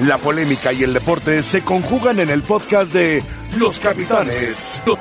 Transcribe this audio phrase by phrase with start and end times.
[0.00, 3.22] La polémica y el deporte se conjugan en el podcast de
[3.56, 4.56] Los Capitanes.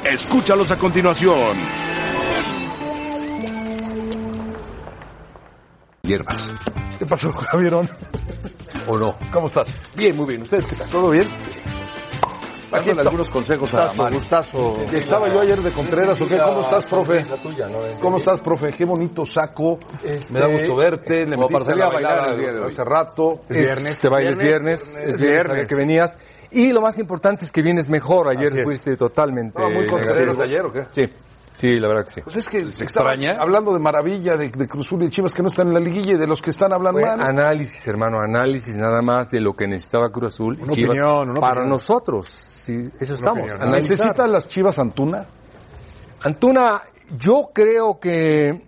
[0.05, 1.57] Escúchalos a continuación.
[6.04, 6.54] Hierbas.
[6.97, 7.89] ¿Qué pasó, Javierón?
[8.88, 9.18] ¿O no?
[9.34, 9.68] ¿Cómo estás?
[9.97, 10.43] Bien, muy bien.
[10.43, 10.89] ¿Ustedes qué tal?
[10.89, 11.27] ¿Todo bien?
[12.76, 14.20] Aquí algunos consejos a Gustazo, Mario.
[14.20, 14.82] gustazo.
[14.92, 16.38] Estaba yo ayer de Contreras, ¿o qué?
[16.39, 17.25] ¿Cómo estás, profe?
[17.25, 17.80] La tuya, ¿no?
[18.00, 18.71] ¿Cómo estás, profe?
[18.71, 19.80] Qué bonito saco.
[20.32, 21.25] Me da gusto verte.
[21.25, 22.68] Le metiste a a bailar el día de hoy.
[22.68, 23.42] hace rato.
[23.50, 24.00] Es viernes.
[24.00, 25.00] Te bailes viernes.
[25.00, 25.47] Es viernes.
[25.47, 26.18] sabía que venías.
[26.52, 28.30] Y lo más importante es que vienes mejor.
[28.30, 29.60] Ayer fuiste totalmente.
[29.60, 30.83] No, muy Contreras ayer, ¿o qué?
[30.92, 31.04] Sí.
[31.59, 32.22] Sí, la verdad que sí.
[32.22, 33.38] Pues es que ¿Se extraña?
[33.39, 36.17] Hablando de maravilla de, de Cruzul y Chivas que no están en la liguilla y
[36.17, 37.22] de los que están hablando Fue mal.
[37.22, 40.89] análisis, hermano, análisis nada más de lo que necesitaba Cruz Azul y Una Chivas.
[40.89, 41.69] opinión, una para opinión.
[41.69, 43.44] nosotros, sí, eso estamos.
[43.44, 43.61] opinión.
[43.61, 43.89] analizar.
[43.91, 45.25] ¿Necesitan las Chivas Antuna?
[46.23, 46.81] Antuna,
[47.17, 48.61] yo creo que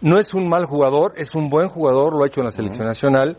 [0.00, 2.86] no es un mal jugador, es un buen jugador, lo ha hecho en la selección
[2.86, 3.36] nacional.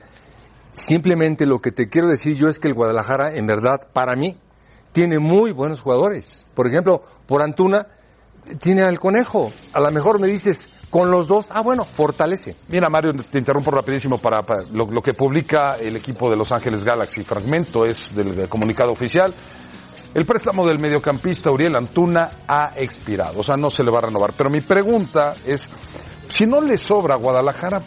[0.72, 4.38] Simplemente lo que te quiero decir yo es que el Guadalajara, en verdad, para mí,
[4.92, 6.46] tiene muy buenos jugadores.
[6.56, 7.88] Por ejemplo, por Antuna,
[8.60, 9.52] tiene al conejo.
[9.74, 12.56] A lo mejor me dices, con los dos, ah, bueno, fortalece.
[12.70, 16.52] Mira, Mario, te interrumpo rapidísimo para, para lo, lo que publica el equipo de Los
[16.52, 17.24] Ángeles Galaxy.
[17.24, 19.34] Fragmento es del, del comunicado oficial.
[20.14, 24.02] El préstamo del mediocampista Uriel Antuna ha expirado, o sea, no se le va a
[24.04, 24.34] renovar.
[24.38, 25.68] Pero mi pregunta es,
[26.28, 27.82] si no le sobra a Guadalajara,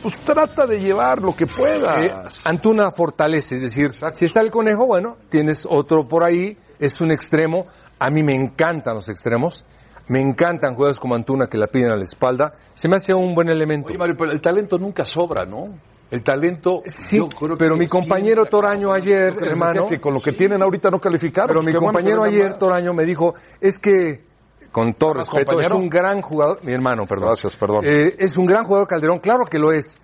[0.00, 2.40] pues trata de llevar lo que Eh, puedas.
[2.44, 7.10] Antuna fortalece, es decir, si está el conejo, bueno, tienes otro por ahí, es un
[7.10, 7.66] extremo.
[7.98, 9.64] A mí me encantan los extremos.
[10.12, 12.52] Me encantan jugadores como Antuna que la piden a la espalda.
[12.74, 13.88] Se me hace un buen elemento.
[13.88, 15.74] Oye, Mario, pero el talento nunca sobra, ¿no?
[16.10, 16.82] El talento.
[16.84, 20.32] Sí, yo creo pero que mi compañero Toraño ayer, que hermano, que con lo que
[20.32, 21.48] tienen ahorita no calificaron.
[21.48, 22.58] pero mi bueno compañero ayer.
[22.58, 24.26] Toraño, me dijo, es que,
[24.70, 25.76] con todo ¿Más respeto, es compañero?
[25.78, 27.28] un gran jugador, mi hermano, perdón.
[27.28, 27.82] Gracias, perdón.
[27.86, 29.98] Eh, es un gran jugador Calderón, claro que lo es,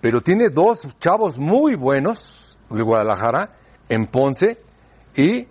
[0.00, 3.52] pero tiene dos chavos muy buenos de Guadalajara,
[3.88, 4.58] en Ponce
[5.14, 5.46] y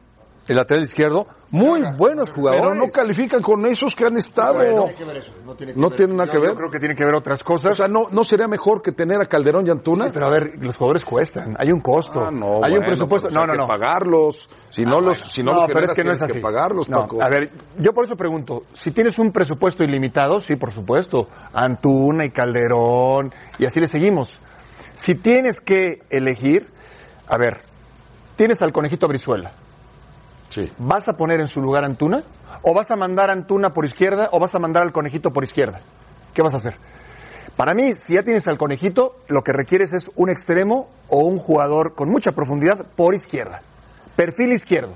[0.49, 2.65] el lateral izquierdo, muy buenos jugadores.
[2.69, 4.87] Pero no califican con esos que han estado.
[5.75, 6.49] no tiene nada que ver.
[6.51, 7.73] Yo creo que tiene que ver otras cosas.
[7.73, 10.05] O sea, ¿no, ¿no sería mejor que tener a Calderón y Antuna?
[10.05, 11.55] Sí, pero a ver, los jugadores cuestan.
[11.57, 12.25] Hay un costo.
[12.25, 13.27] Ah, no, hay un presupuesto.
[13.27, 13.67] pues No, hay no, que no.
[13.67, 14.49] pagarlos.
[14.69, 16.33] Si no los, si no, los pero es que no es tienes así.
[16.33, 17.21] que pagarlos, No, Paco.
[17.21, 22.25] A ver, yo por eso pregunto, si tienes un presupuesto ilimitado, sí, por supuesto, Antuna
[22.25, 24.39] y Calderón, y así le seguimos.
[24.93, 26.67] Si tienes que elegir,
[27.27, 27.59] a ver,
[28.37, 29.51] tienes al conejito Brizuela,
[30.51, 30.69] Sí.
[30.77, 32.23] ¿vas a poner en su lugar a Antuna?
[32.61, 35.43] ¿O vas a mandar a Antuna por izquierda o vas a mandar al conejito por
[35.43, 35.79] izquierda?
[36.33, 36.75] ¿Qué vas a hacer?
[37.55, 41.37] Para mí, si ya tienes al conejito, lo que requieres es un extremo o un
[41.37, 43.61] jugador con mucha profundidad por izquierda.
[44.15, 44.95] Perfil izquierdo.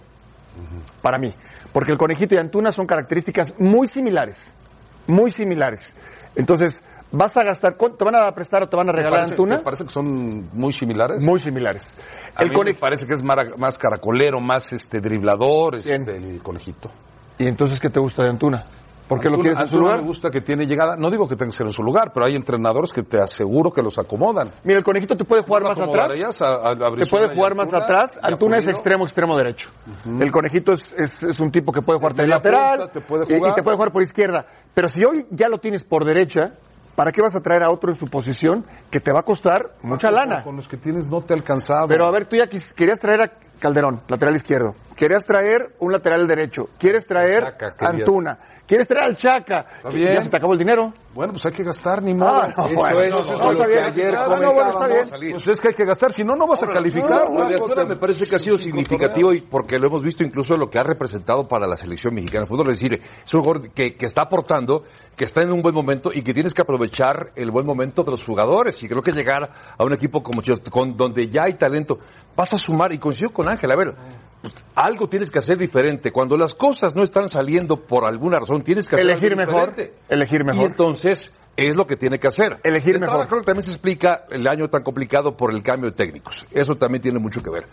[1.02, 1.34] Para mí.
[1.72, 4.38] Porque el conejito y Antuna son características muy similares.
[5.08, 5.96] Muy similares.
[6.36, 6.80] Entonces,
[7.12, 7.76] vas a gastar.
[7.78, 9.58] ¿cuánto ¿Te van a prestar o te van a ¿Te regalar parece, Antuna?
[9.58, 11.24] te parece que son muy similares?
[11.24, 11.94] Muy similares.
[12.36, 16.90] A El mí me parece que es más caracolero, más este driblador, este, el conejito.
[17.38, 18.66] ¿Y entonces qué te gusta de Antuna?
[19.08, 20.02] ¿Por qué lo quieres en su Antuna lugar?
[20.02, 20.96] me gusta que tiene llegada.
[20.98, 23.72] No digo que tenga que ser en su lugar, pero hay entrenadores que te aseguro
[23.72, 24.50] que los acomodan.
[24.64, 25.94] Mira, el conejito te puede jugar ¿No más atrás.
[25.94, 28.20] acomodarías a- a- a Te puede jugar más atrás.
[28.24, 29.70] Antuna es extremo, extremo derecho.
[30.20, 33.24] El conejito es, es, es un tipo que puede jugar de lateral punta te puede
[33.26, 34.44] y- te puede jugar por izquierda.
[34.74, 36.56] Pero si hoy ya lo tienes por derecha,
[36.96, 39.72] ¿para qué vas a traer a otro en su posición que te va a costar
[39.82, 40.44] mucha lana?
[40.44, 41.88] Con los que tienes no te ha alcanzado.
[41.88, 44.76] Pero a ver, tú ya quis- querías traer a Calderón, lateral izquierdo.
[44.98, 46.66] Querías traer un lateral derecho.
[46.78, 48.06] Quieres traer Chaca, a querías.
[48.68, 49.66] Quieres traer al Chaca.
[49.94, 50.14] bien.
[50.14, 50.92] Ya se te acabó el dinero.
[51.14, 52.42] Bueno, pues hay que gastar, ni modo.
[52.42, 53.84] Ah, no, Eso bueno, es no, lo no, está que bien.
[53.86, 55.20] ayer no, bueno, está comentábamos.
[55.20, 55.32] bien.
[55.34, 57.30] Pues es que hay que gastar, si no, no vas a calificar.
[57.30, 60.80] Lo me parece que ha sido significativo y porque lo hemos visto incluso lo que
[60.80, 62.72] ha representado para la selección mexicana de fútbol.
[62.72, 64.84] Es decir, es un jugador que, que está aportando,
[65.16, 68.12] que está en un buen momento y que tienes que aprovechar el buen momento de
[68.12, 68.82] los jugadores.
[68.84, 72.00] Y creo que llegar a un equipo como Chivas, con, donde ya hay talento,
[72.36, 72.94] vas a sumar.
[72.94, 73.96] Y coincido con Ángel, a ver,
[74.76, 76.12] algo tienes que hacer diferente.
[76.12, 79.70] Cuando las cosas no están saliendo por alguna razón, tienes que hacer Elegir algo mejor.
[79.76, 79.98] diferente.
[80.10, 80.66] Elegir Y mejor.
[80.68, 82.60] entonces es lo que tiene que hacer.
[82.64, 83.28] Elegir De mejor.
[83.28, 86.46] Creo que también se explica el año tan complicado por el cambio de técnicos.
[86.52, 87.66] Eso también tiene mucho que ver.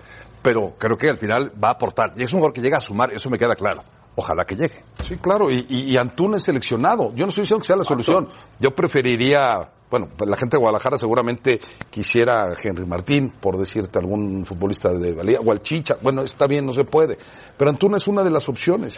[0.43, 2.13] Pero creo que al final va a aportar.
[2.17, 3.83] Y es un jugador que llega a sumar, eso me queda claro.
[4.15, 4.85] Ojalá que llegue.
[5.05, 7.13] Sí, claro, y, y, y Antuna es seleccionado.
[7.15, 8.29] Yo no estoy diciendo que sea la solución.
[8.61, 11.61] Yo preferiría, bueno, pues la gente de Guadalajara seguramente
[11.91, 15.97] quisiera a Henry Martín, por decirte algún futbolista de valía, o al Chicha.
[16.03, 17.19] Bueno, está bien, no se puede.
[17.59, 18.97] Pero Antuna es una de las opciones.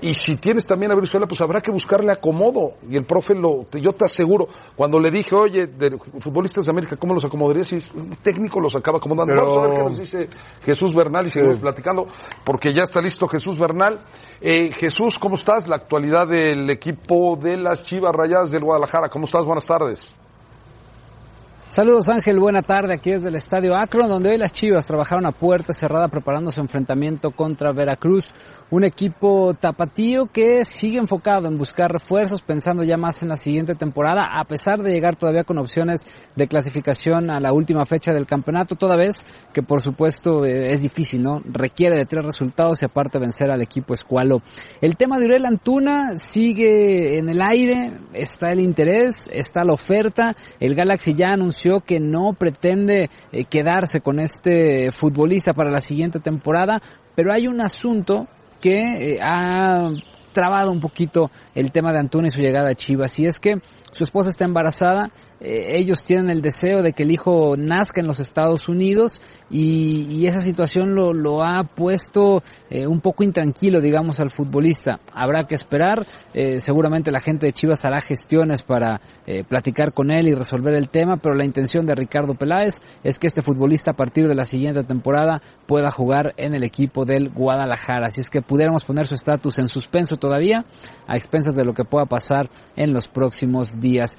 [0.00, 2.74] Y si tienes también a Brizuela, pues habrá que buscarle acomodo.
[2.88, 4.46] Y el profe, lo, yo te aseguro,
[4.76, 7.72] cuando le dije, oye, de futbolistas de América, ¿cómo los acomodarías?
[7.72, 9.34] Y un técnico los acaba acomodando.
[9.34, 10.28] Pero- Vamos a ver qué nos dice
[10.62, 12.06] Jesús Bernal y seguimos platicando,
[12.44, 14.04] porque ya está listo Jesús Bernal.
[14.40, 15.66] Eh, Jesús, ¿cómo estás?
[15.66, 19.08] La actualidad del equipo de las Chivas Rayadas del Guadalajara.
[19.08, 19.44] ¿Cómo estás?
[19.44, 20.14] Buenas tardes.
[21.68, 22.94] Saludos Ángel, buena tarde.
[22.94, 26.60] Aquí desde el Estadio Akron, donde hoy las Chivas trabajaron a puerta cerrada preparando su
[26.60, 28.32] enfrentamiento contra Veracruz.
[28.70, 33.74] Un equipo tapatío que sigue enfocado en buscar refuerzos, pensando ya más en la siguiente
[33.74, 36.02] temporada, a pesar de llegar todavía con opciones
[36.36, 39.24] de clasificación a la última fecha del campeonato, toda vez
[39.54, 41.40] que por supuesto eh, es difícil, ¿no?
[41.46, 44.42] Requiere de tres resultados y aparte vencer al equipo escualo.
[44.82, 50.36] El tema de Uriel Antuna sigue en el aire, está el interés, está la oferta.
[50.60, 56.20] El Galaxy ya anunció que no pretende eh, quedarse con este futbolista para la siguiente
[56.20, 56.82] temporada,
[57.14, 58.28] pero hay un asunto
[58.60, 59.88] que eh, ha
[60.32, 63.60] trabado un poquito el tema de Antuna y su llegada a Chivas, y es que
[63.92, 68.08] su esposa está embarazada eh, ellos tienen el deseo de que el hijo nazca en
[68.08, 69.20] los Estados Unidos
[69.50, 75.00] y, esa situación lo, lo ha puesto eh, un poco intranquilo, digamos, al futbolista.
[75.14, 79.00] Habrá que esperar, eh, seguramente la gente de Chivas hará gestiones para
[79.48, 83.26] platicar con él y resolver el tema, pero la intención de Ricardo Peláez es que
[83.26, 88.06] este futbolista a partir de la siguiente temporada pueda jugar en el equipo del Guadalajara.
[88.06, 90.64] Así es que pudiéramos poner su estatus en suspenso todavía,
[91.06, 94.16] a expensas de lo que pueda pasar en los próximos días.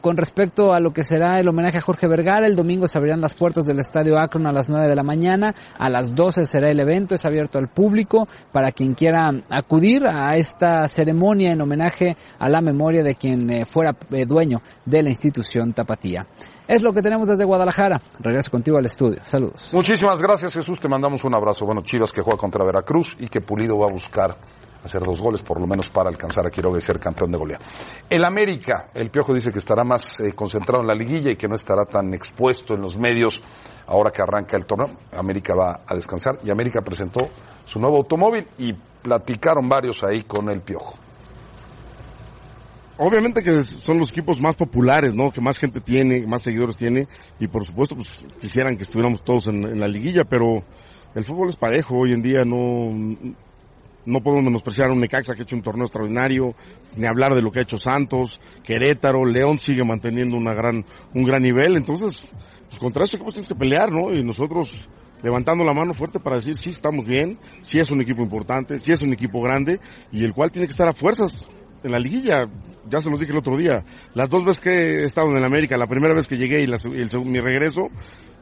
[0.00, 3.20] con respecto a lo que será el homenaje a Jorge Vergara, el domingo se abrirán
[3.20, 6.70] las puertas del Estadio Akron a las 9 de la mañana, a las 12 será
[6.70, 12.16] el evento, es abierto al público para quien quiera acudir a esta ceremonia en homenaje
[12.38, 16.26] a la memoria de quien eh, fuera eh, dueño de la institución Tapatía.
[16.66, 18.00] Es lo que tenemos desde Guadalajara.
[18.20, 19.20] Regreso contigo al estudio.
[19.22, 19.70] Saludos.
[19.72, 20.78] Muchísimas gracias, Jesús.
[20.78, 21.64] Te mandamos un abrazo.
[21.64, 24.36] Bueno, Chivas que juega contra Veracruz y que Pulido va a buscar
[24.84, 27.58] hacer dos goles, por lo menos para alcanzar a Quiroga y ser campeón de golea.
[28.08, 31.48] El América, el Piojo dice que estará más eh, concentrado en la liguilla y que
[31.48, 33.42] no estará tan expuesto en los medios
[33.86, 34.96] ahora que arranca el torneo.
[35.12, 37.28] América va a descansar y América presentó
[37.64, 40.94] su nuevo automóvil y platicaron varios ahí con el Piojo.
[43.00, 45.30] Obviamente que son los equipos más populares, ¿no?
[45.30, 47.06] Que más gente tiene, más seguidores tiene
[47.38, 50.64] y por supuesto pues quisieran que estuviéramos todos en, en la liguilla, pero
[51.14, 52.92] el fútbol es parejo hoy en día, no
[54.08, 56.54] no podemos menospreciar a un Necaxa que ha hecho un torneo extraordinario,
[56.96, 60.84] ni hablar de lo que ha hecho Santos, Querétaro, León sigue manteniendo una gran,
[61.14, 62.26] un gran nivel, entonces,
[62.68, 64.12] pues contra eso tienes que pelear, ¿no?
[64.12, 64.88] Y nosotros
[65.22, 68.92] levantando la mano fuerte para decir sí estamos bien, sí es un equipo importante, sí
[68.92, 69.80] es un equipo grande
[70.12, 71.46] y el cual tiene que estar a fuerzas
[71.82, 72.46] en la liguilla.
[72.88, 73.84] Ya se los dije el otro día.
[74.14, 76.64] Las dos veces que he estado en el América, la primera vez que llegué y,
[76.64, 77.82] el, mi regreso,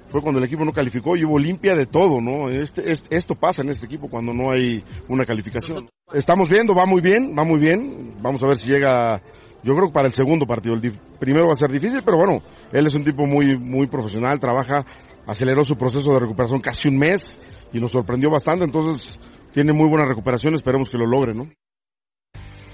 [0.08, 2.49] fue cuando el equipo no calificó y hubo limpia de todo, ¿no?
[2.49, 5.88] Este, esto pasa en este equipo cuando no hay una calificación.
[6.12, 8.14] Estamos viendo, va muy bien, va muy bien.
[8.20, 9.20] Vamos a ver si llega,
[9.62, 10.75] yo creo que para el segundo partido.
[10.75, 12.43] El primero va a ser difícil, pero bueno,
[12.73, 14.85] él es un tipo muy, muy profesional, trabaja,
[15.26, 17.38] aceleró su proceso de recuperación casi un mes
[17.73, 19.19] y nos sorprendió bastante, entonces
[19.52, 21.49] tiene muy buena recuperación, esperemos que lo logre, ¿no?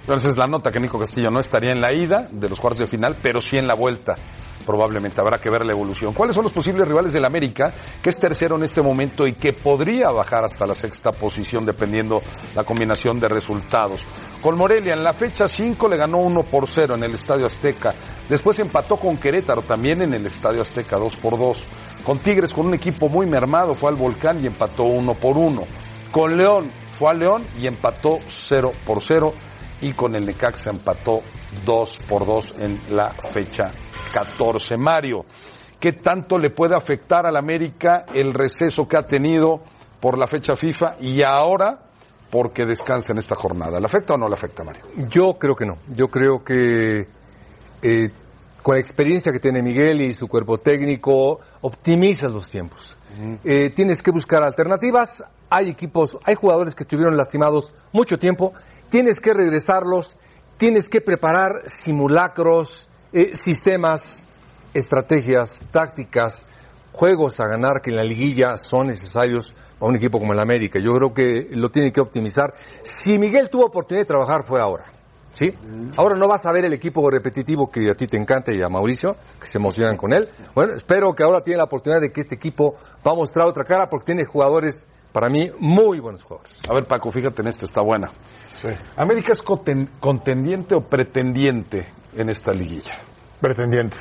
[0.02, 2.86] Entonces la nota que Nico Castillo no estaría en la ida de los cuartos de
[2.86, 4.16] final, pero sí en la vuelta.
[4.64, 6.12] Probablemente habrá que ver la evolución.
[6.12, 7.72] ¿Cuáles son los posibles rivales del América,
[8.02, 12.20] que es tercero en este momento y que podría bajar hasta la sexta posición dependiendo
[12.54, 14.06] la combinación de resultados?
[14.40, 17.92] Con Morelia en la fecha 5 le ganó 1 por 0 en el Estadio Azteca.
[18.28, 21.66] Después empató con Querétaro también en el Estadio Azteca 2 por 2.
[22.04, 25.62] Con Tigres con un equipo muy mermado fue al Volcán y empató 1 por 1.
[26.10, 29.32] Con León fue al León y empató 0 por 0
[29.82, 31.20] y con el Necaxa empató
[31.64, 33.72] 2 por 2 en la fecha
[34.14, 34.76] 14.
[34.76, 35.26] Mario,
[35.78, 39.60] ¿qué tanto le puede afectar al América el receso que ha tenido
[40.00, 41.82] por la fecha FIFA y ahora
[42.30, 43.78] porque descansa en esta jornada?
[43.78, 44.82] ¿Le afecta o no le afecta, Mario?
[45.10, 45.74] Yo creo que no.
[45.88, 47.08] Yo creo que
[47.82, 48.08] eh,
[48.62, 52.96] con la experiencia que tiene Miguel y su cuerpo técnico, optimizas los tiempos.
[53.44, 55.22] Eh, tienes que buscar alternativas.
[55.50, 58.54] Hay equipos, hay jugadores que estuvieron lastimados mucho tiempo
[58.92, 60.18] tienes que regresarlos,
[60.58, 64.26] tienes que preparar simulacros, eh, sistemas,
[64.74, 66.44] estrategias, tácticas,
[66.92, 70.78] juegos a ganar que en la liguilla son necesarios para un equipo como el América.
[70.78, 72.52] Yo creo que lo tiene que optimizar.
[72.82, 74.92] Si Miguel tuvo oportunidad de trabajar fue ahora.
[75.32, 75.50] ¿Sí?
[75.96, 78.68] Ahora no vas a ver el equipo repetitivo que a ti te encanta y a
[78.68, 80.28] Mauricio, que se emocionan con él.
[80.54, 83.64] Bueno, espero que ahora tiene la oportunidad de que este equipo va a mostrar otra
[83.64, 86.58] cara porque tiene jugadores, para mí, muy buenos jugadores.
[86.68, 88.12] A ver, Paco, fíjate en esta, está buena.
[88.96, 92.98] ¿América es contendiente o pretendiente en esta liguilla?
[93.40, 93.96] Pretendiente.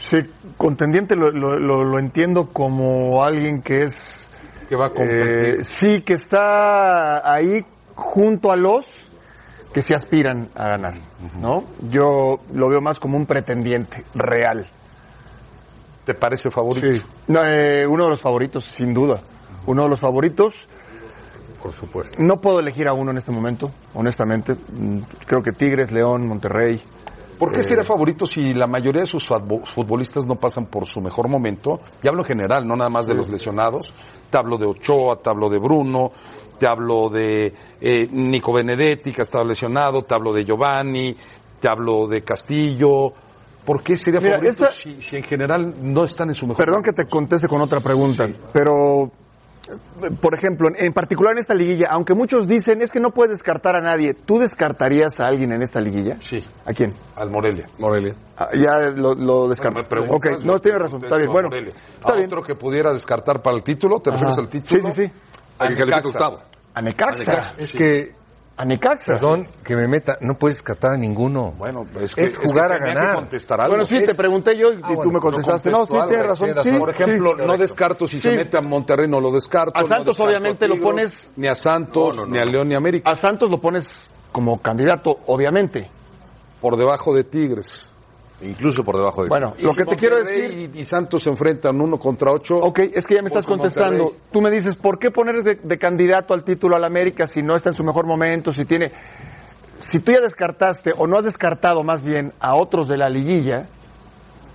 [0.00, 0.18] Sí,
[0.56, 4.26] contendiente lo, lo, entiendo como alguien que es...
[4.68, 5.60] Que va a competir.
[5.60, 9.11] Eh, sí, que está ahí junto a los
[9.72, 10.94] que se aspiran a ganar,
[11.40, 11.64] ¿no?
[11.88, 14.68] Yo lo veo más como un pretendiente real.
[16.04, 16.92] ¿Te parece favorito?
[16.92, 19.22] Sí, eh, uno de los favoritos, sin duda.
[19.66, 20.68] Uno de los favoritos
[21.62, 22.18] por supuesto.
[22.20, 24.54] No puedo elegir a uno en este momento, honestamente.
[24.54, 26.82] Mm, creo que Tigres, León, Monterrey
[27.42, 30.86] ¿Por qué Eh, sería favorito si la mayoría de sus futbo- futbolistas no pasan por
[30.86, 31.80] su mejor momento?
[32.00, 33.92] Y hablo en general, no nada más de los lesionados.
[34.30, 36.12] Te hablo de Ochoa, te hablo de Bruno,
[36.56, 41.16] te hablo de eh, Nico Benedetti, que ha estado lesionado, te hablo de Giovanni,
[41.58, 43.12] te hablo de Castillo.
[43.64, 46.64] ¿Por qué sería Mira, favorito esta- si, si en general no están en su mejor
[46.64, 49.10] Perdón que te conteste con otra pregunta, pero
[50.20, 53.76] por ejemplo, en, particular en esta liguilla, aunque muchos dicen es que no puedes descartar
[53.76, 56.16] a nadie, ¿tú descartarías a alguien en esta liguilla?
[56.20, 56.94] Sí, ¿A quién?
[57.16, 57.66] al Morelia.
[57.78, 58.14] Morelia.
[58.36, 59.84] Ah, ya lo, lo descartas.
[60.10, 61.30] Ok, no, tiene razón, está bien.
[61.30, 62.26] Bueno, está ¿A bien.
[62.26, 64.00] otro que pudiera descartar para el título?
[64.00, 64.42] ¿Te refieres Ajá.
[64.42, 64.82] al título?
[64.82, 65.12] Sí, sí, sí.
[65.58, 66.08] A Necaxa.
[66.08, 66.38] octavo.
[66.74, 67.54] A Necaxa.
[67.58, 68.08] Es que,
[68.62, 69.14] A Necaxa.
[69.14, 71.50] perdón que me meta, no puedes descartar a ninguno.
[71.58, 73.08] Bueno, es que Es jugar que a ganar.
[73.08, 73.72] que contestar algo.
[73.72, 75.70] Bueno, sí, Es- te pregunté yo y Ah, tú bueno, me contestaste.
[75.72, 76.48] No, sí, tienes razón.
[76.62, 76.72] sí.
[76.78, 79.72] Por ejemplo, sí, no descarto si se mete a Monterrey, no lo descarto.
[79.76, 82.34] A no Santos, descarto obviamente, lo pones- Ni a Santos, No, no, no.
[82.34, 83.10] ni a León, ni a América.
[83.10, 85.90] A Santos lo pones como candidato, obviamente.
[86.60, 87.91] Por debajo de Tigres.
[88.42, 89.28] Incluso por debajo de.
[89.28, 90.70] Bueno, lo si que te quiero decir...
[90.74, 92.56] y, y Santos se enfrentan uno contra ocho.
[92.56, 94.04] Ok, es que ya me estás contestando.
[94.04, 94.28] Monterrey.
[94.32, 97.54] Tú me dices, ¿por qué poner de, de candidato al título al América si no
[97.54, 98.92] está en su mejor momento, si tiene...
[99.78, 103.66] Si tú ya descartaste, o no has descartado más bien a otros de la liguilla,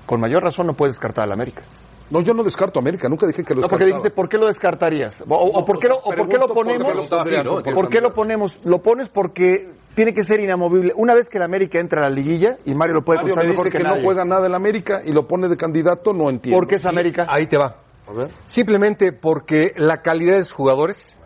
[0.05, 1.63] con mayor razón no puedes descartar al América.
[2.09, 4.37] No, yo no descarto a América, nunca dije que lo No, porque dijiste, ¿por qué
[4.37, 5.21] lo descartarías?
[5.27, 7.09] O, o por, qué lo, o por qué lo por ponemos?
[7.11, 7.61] ¿no?
[7.61, 8.57] ¿Por qué lo ponemos?
[8.63, 10.93] Lo pones porque tiene que ser inamovible.
[10.95, 13.45] Una vez que el América entra a la liguilla, y Mario lo puede Mario contestar
[13.45, 13.97] me mejor dice que, que, nadie.
[13.97, 16.55] no juega nada el América y lo pone de candidato, no entiendo.
[16.55, 17.25] ¿Por qué es América?
[17.27, 17.77] Ahí te va.
[18.07, 18.29] A ver.
[18.45, 21.19] Simplemente porque la calidad de sus jugadores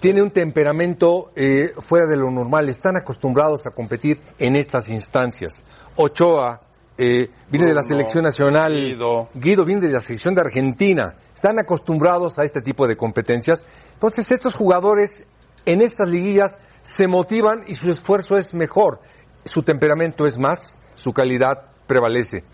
[0.00, 2.66] tiene un temperamento eh, fuera de lo normal.
[2.70, 5.62] Están acostumbrados a competir en estas instancias.
[5.96, 6.62] Ochoa
[6.96, 8.72] eh, viene de la selección nacional.
[8.72, 9.28] Guido.
[9.34, 11.14] Guido viene de la selección de Argentina.
[11.34, 13.66] Están acostumbrados a este tipo de competencias.
[13.92, 15.26] Entonces estos jugadores
[15.66, 19.00] en estas liguillas se motivan y su esfuerzo es mejor.
[19.44, 22.44] Su temperamento es más, su calidad prevalece.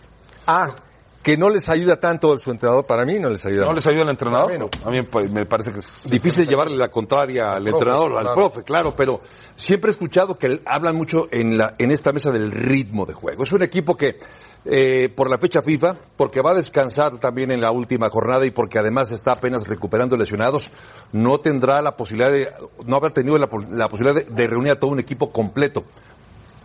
[0.47, 0.77] Ah,
[1.23, 3.67] que no les ayuda tanto su entrenador, para mí no les ayuda.
[3.67, 4.49] ¿No les ayuda el entrenador?
[4.49, 4.69] Bueno.
[4.85, 4.99] A mí
[5.31, 8.35] me parece que es Difícil llevarle la contraria al entrenador, al claro.
[8.35, 9.21] profe, claro, pero
[9.55, 13.43] siempre he escuchado que hablan mucho en, la, en esta mesa del ritmo de juego.
[13.43, 14.17] Es un equipo que,
[14.65, 18.51] eh, por la fecha FIFA, porque va a descansar también en la última jornada y
[18.51, 20.71] porque además está apenas recuperando lesionados,
[21.13, 22.49] no tendrá la posibilidad de,
[22.87, 25.85] no haber tenido la, la posibilidad de, de reunir a todo un equipo completo.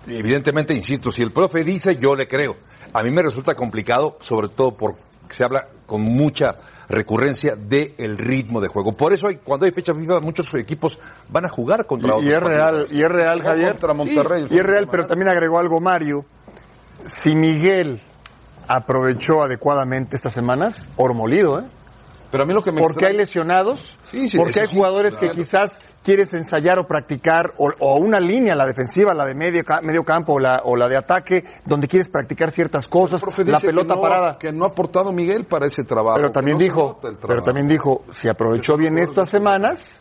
[0.08, 2.56] Evidentemente, insisto, si el profe dice, yo le creo.
[2.98, 5.00] A mí me resulta complicado, sobre todo porque
[5.30, 6.56] se habla con mucha
[6.88, 8.94] recurrencia del ritmo de juego.
[8.94, 10.98] Por eso hay, cuando hay fecha FIFA, muchos equipos
[11.30, 12.34] van a jugar contra Y, y otros.
[12.34, 13.72] es real, y es real, Javier.
[13.72, 14.46] contra Monterrey.
[14.48, 16.26] Sí, y es real, pero también agregó algo Mario.
[17.06, 18.00] Si Miguel
[18.68, 21.64] aprovechó adecuadamente estas semanas, ormolido, ¿eh?
[22.32, 25.16] Pero a mí lo que me Porque hay lesionados, Sí, sí, porque hay sí, jugadores
[25.16, 25.34] claro.
[25.34, 29.64] que quizás quieres ensayar o practicar, o, o una línea, la defensiva, la de medio,
[29.82, 33.96] medio campo o la, o la de ataque, donde quieres practicar ciertas cosas, la pelota
[33.96, 34.38] que no, parada.
[34.38, 36.18] Que no ha aportado Miguel para ese trabajo.
[36.18, 40.00] Pero también no dijo, pero también dijo, si aprovechó bien estas semanas,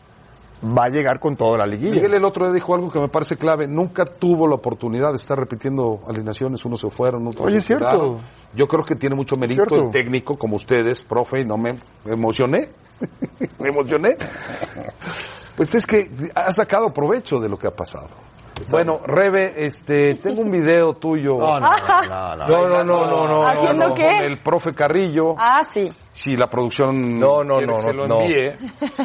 [0.63, 1.95] va a llegar con toda la liguilla.
[1.95, 3.67] Miguel el otro día dijo algo que me parece clave.
[3.67, 6.63] Nunca tuvo la oportunidad de estar repitiendo alineaciones.
[6.65, 8.19] Unos se fueron, otros Oye, se cierto.
[8.53, 9.85] Yo creo que tiene mucho mérito Cierto.
[9.85, 12.69] el técnico, como ustedes, profe, y no me emocioné.
[13.59, 14.17] me emocioné.
[15.55, 18.09] Pues es que ha sacado provecho de lo que ha pasado.
[18.71, 21.37] Bueno, Rebe, este, tengo un video tuyo.
[21.37, 21.75] No, no, no,
[22.07, 22.47] no, no.
[22.47, 23.47] No, no, no, no, no.
[23.47, 24.03] ¿Haciendo no, qué?
[24.03, 25.35] Con el profe Carrillo.
[25.37, 25.91] Ah, sí.
[26.11, 28.21] Si la producción No, no, no, no, lo no.
[28.21, 28.53] envíe.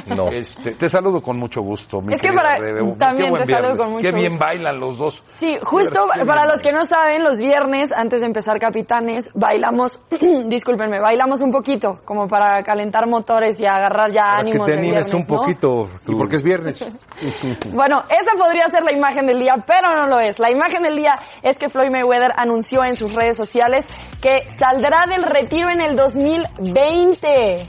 [0.16, 0.28] No.
[0.28, 2.00] Este, te saludo con mucho gusto.
[2.00, 2.94] mi Es que para- Rebe.
[2.96, 3.78] también te saludo viernes.
[3.78, 4.44] con mucho Qué bien gusto.
[4.46, 5.24] bailan los dos.
[5.38, 10.00] Sí, justo para los que no saben, los viernes, antes de empezar Capitanes, bailamos,
[10.46, 14.72] discúlpenme, bailamos un poquito, como para calentar motores y agarrar ya Para que ánimos te
[14.74, 15.26] animes viernes, un ¿no?
[15.26, 15.88] poquito.
[16.06, 16.84] ¿Y por qué es viernes?
[17.72, 20.38] Bueno, esa podría ser la imagen del día, pero no lo es.
[20.38, 23.86] La imagen del día es que Floyd Mayweather anunció en sus redes sociales
[24.22, 27.66] que saldrá del retiro en el 2020.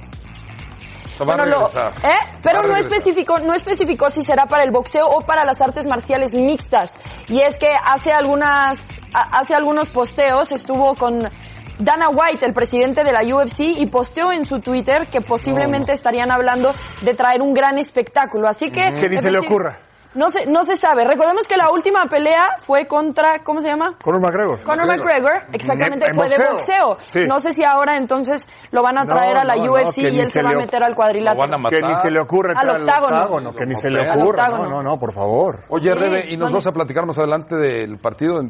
[1.19, 1.67] Va a Bueno, lo-.
[1.69, 2.17] ¿eh?
[2.41, 6.31] Pero no especificó, no especificó si será para el boxeo o para las artes marciales
[6.33, 6.93] mixtas.
[7.29, 8.79] Y es que hace algunas,
[9.13, 11.29] hace algunos posteos estuvo con
[11.77, 16.31] Dana White, el presidente de la UFC, y posteó en su Twitter que posiblemente estarían
[16.31, 18.47] hablando de traer un gran espectáculo.
[18.47, 18.91] Así que...
[18.93, 19.79] Que ni se le efecti- ocurra.
[20.13, 21.05] No se, no se sabe.
[21.05, 23.95] Recordemos que la última pelea fue contra, ¿cómo se llama?
[24.03, 24.63] Conor McGregor.
[24.63, 26.97] Conor McGregor, exactamente, En fue de boxeo.
[27.03, 27.21] Sí.
[27.27, 30.05] No sé si ahora entonces lo van a No, traer a la no, UFC y
[30.19, 31.39] él se se va a meter al cuadrilátero.
[31.41, 31.79] van a matar.
[31.79, 33.53] Que ni se le ocurre Al octágono.
[33.55, 34.49] que ni se le ocurra.
[34.49, 35.63] No, no, no, por favor.
[35.69, 36.55] Oye, Sí, Rebe, y nos ¿dónde?
[36.55, 38.41] vas a platicar más adelante del partido.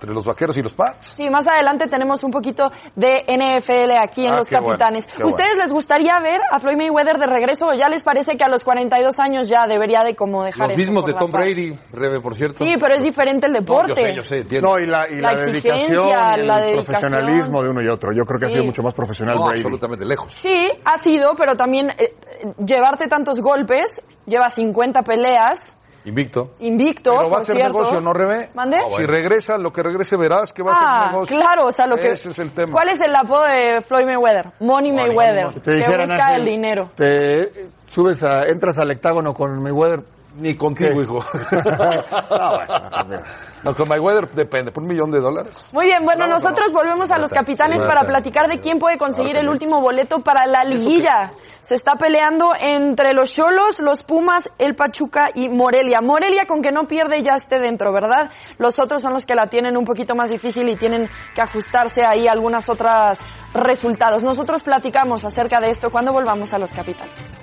[0.00, 1.14] En- entre los vaqueros y los Pats.
[1.16, 5.06] Sí, más adelante tenemos un poquito de NFL aquí en Ah, Los bueno, Capitanes.
[5.14, 5.26] bueno.
[5.28, 8.48] ¿Ustedes les gustaría ver a Floyd Mayweather de regreso o ya les parece que a
[8.48, 11.30] los 42 años ya debería de como dejar Los eso mismos de Tom?
[11.30, 12.64] Brady, Rebe, por cierto.
[12.64, 13.88] Sí, pero es diferente el No, deporte.
[13.90, 14.68] yo sé, yo sé, entiendo.
[14.70, 16.84] No, y la, y La la, dedicación, y el la dedicación.
[16.86, 18.10] profesionalismo de uno y otro.
[18.16, 19.58] Yo creo que ha sido mucho más profesional No, Brady.
[19.60, 20.32] absolutamente lejos.
[20.40, 22.14] Sí, ha sido, pero también eh,
[22.64, 26.52] llevarte tantos golpes, lleva 50 peleas, Invicto.
[26.60, 27.72] invicto, Pero va por a ser cierto.
[27.74, 28.48] negocio, ¿no, Rebe?
[28.54, 28.78] ¿Mande?
[28.78, 28.96] Ah, bueno.
[28.96, 31.36] Si regresa, lo que regrese verás que va a Ah, ser negocio.
[31.36, 32.12] claro, o sea, lo que...
[32.12, 32.72] Ese es el tema.
[32.72, 34.52] ¿Cuál es el apodo de Floyd Mayweather?
[34.60, 36.88] Money Mayweather, Si que busca el dinero.
[36.96, 40.00] Te subes a, entras al octágono con Mayweather.
[40.38, 41.00] Ni contigo, ¿Qué?
[41.02, 41.20] hijo.
[42.30, 43.22] Ah, bueno,
[43.64, 45.70] no, con Mayweather depende, por un millón de dólares.
[45.72, 49.48] Muy bien, bueno, nosotros volvemos a los capitanes para platicar de quién puede conseguir el
[49.48, 51.32] último boleto para la liguilla.
[51.62, 56.00] Se está peleando entre los Cholos, los Pumas, el Pachuca y Morelia.
[56.00, 58.30] Morelia con que no pierde ya esté dentro, ¿verdad?
[58.58, 62.02] Los otros son los que la tienen un poquito más difícil y tienen que ajustarse
[62.04, 63.18] ahí algunas otras
[63.54, 64.22] resultados.
[64.22, 67.39] Nosotros platicamos acerca de esto cuando volvamos a los capitanes.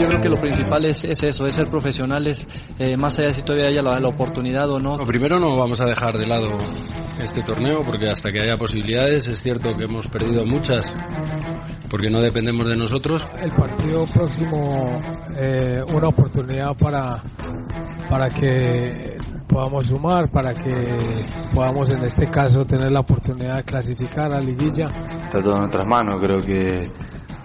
[0.00, 2.46] Yo creo que lo principal es, es eso, es ser profesionales,
[2.78, 4.90] eh, más allá de si todavía haya la, la oportunidad o no.
[4.90, 6.56] Bueno, primero no vamos a dejar de lado
[7.22, 10.92] este torneo porque hasta que haya posibilidades es cierto que hemos perdido muchas
[11.88, 13.26] porque no dependemos de nosotros.
[13.40, 14.96] El partido próximo,
[15.38, 17.22] eh, una oportunidad para,
[18.08, 20.96] para que podamos sumar, para que
[21.54, 24.86] podamos en este caso tener la oportunidad de clasificar a liguilla.
[25.06, 26.82] Está todo en nuestras manos, creo que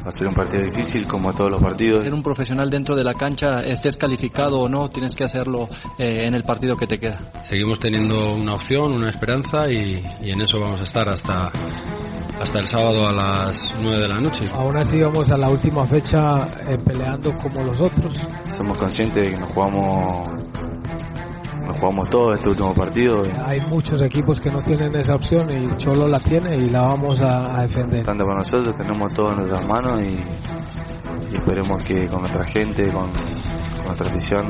[0.03, 2.03] va a ser un partido difícil como todos los partidos.
[2.03, 6.25] Ser un profesional dentro de la cancha, estés calificado o no, tienes que hacerlo eh,
[6.25, 7.17] en el partido que te queda.
[7.43, 11.51] Seguimos teniendo una opción, una esperanza y, y en eso vamos a estar hasta,
[12.41, 14.43] hasta el sábado a las 9 de la noche.
[14.53, 18.19] Aún así vamos a la última fecha eh, peleando como los otros.
[18.55, 20.29] Somos conscientes de que nos jugamos,
[21.71, 23.23] nos jugamos todo este último partido.
[23.45, 27.21] Hay muchos equipos que no tienen esa opción y Cholo la tiene y la vamos
[27.21, 28.05] a, a defender.
[28.05, 30.17] Tanto para nosotros tenemos todo en nuestras manos y,
[31.31, 34.45] y esperemos que con nuestra gente, con, con nuestra afición,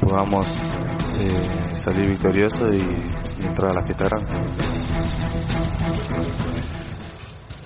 [0.00, 4.34] podamos eh, salir victoriosos y, y entrar a la fiesta grande.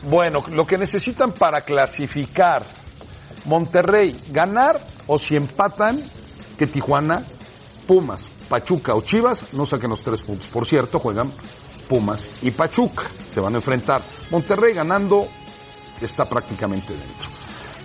[0.09, 2.65] Bueno, lo que necesitan para clasificar
[3.47, 6.01] Monterrey, ganar o si empatan
[6.57, 7.25] que Tijuana,
[7.91, 10.47] Pumas, Pachuca o Chivas no saquen los tres puntos.
[10.47, 11.33] Por cierto, juegan
[11.89, 13.09] Pumas y Pachuca.
[13.33, 14.01] Se van a enfrentar.
[14.31, 15.27] Monterrey ganando
[16.01, 17.29] está prácticamente dentro.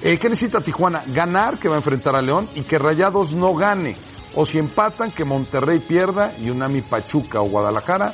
[0.04, 1.04] Eh, ¿Qué necesita Tijuana?
[1.08, 3.98] Ganar, que va a enfrentar a León, y que Rayados no gane.
[4.36, 8.14] O si empatan, que Monterrey pierda y Unami Pachuca o Guadalajara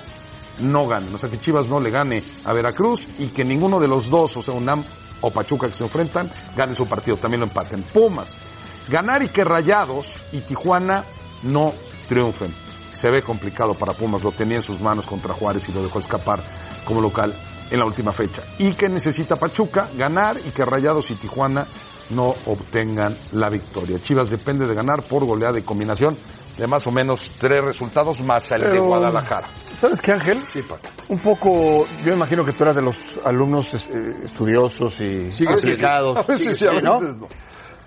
[0.62, 1.14] no ganen.
[1.14, 4.38] O sea, que Chivas no le gane a Veracruz y que ninguno de los dos,
[4.38, 4.82] o sea, UNAM
[5.20, 7.18] o Pachuca que se enfrentan, gane su partido.
[7.18, 7.84] También lo empaten.
[7.94, 8.40] Pumas.
[8.88, 11.04] Ganar y que Rayados y Tijuana
[11.44, 11.72] no
[12.08, 12.54] triunfen.
[12.92, 14.24] Se ve complicado para Pumas.
[14.24, 16.44] Lo tenía en sus manos contra Juárez y lo dejó escapar
[16.86, 17.36] como local
[17.72, 18.44] en la última fecha.
[18.60, 21.66] Y que necesita Pachuca ganar y que Rayados y Tijuana
[22.10, 23.98] no obtengan la victoria.
[24.00, 26.18] Chivas depende de ganar por goleada y combinación
[26.58, 29.48] de más o menos tres resultados más el de Guadalajara.
[29.80, 30.42] ¿Sabes qué, Ángel?
[30.44, 30.90] Sí, Paco.
[31.08, 33.78] Un poco, yo imagino que tú eras de los alumnos eh,
[34.26, 36.18] estudiosos y aplicados.
[36.18, 37.00] A veces sí, a ¿no?
[37.00, 37.28] veces no.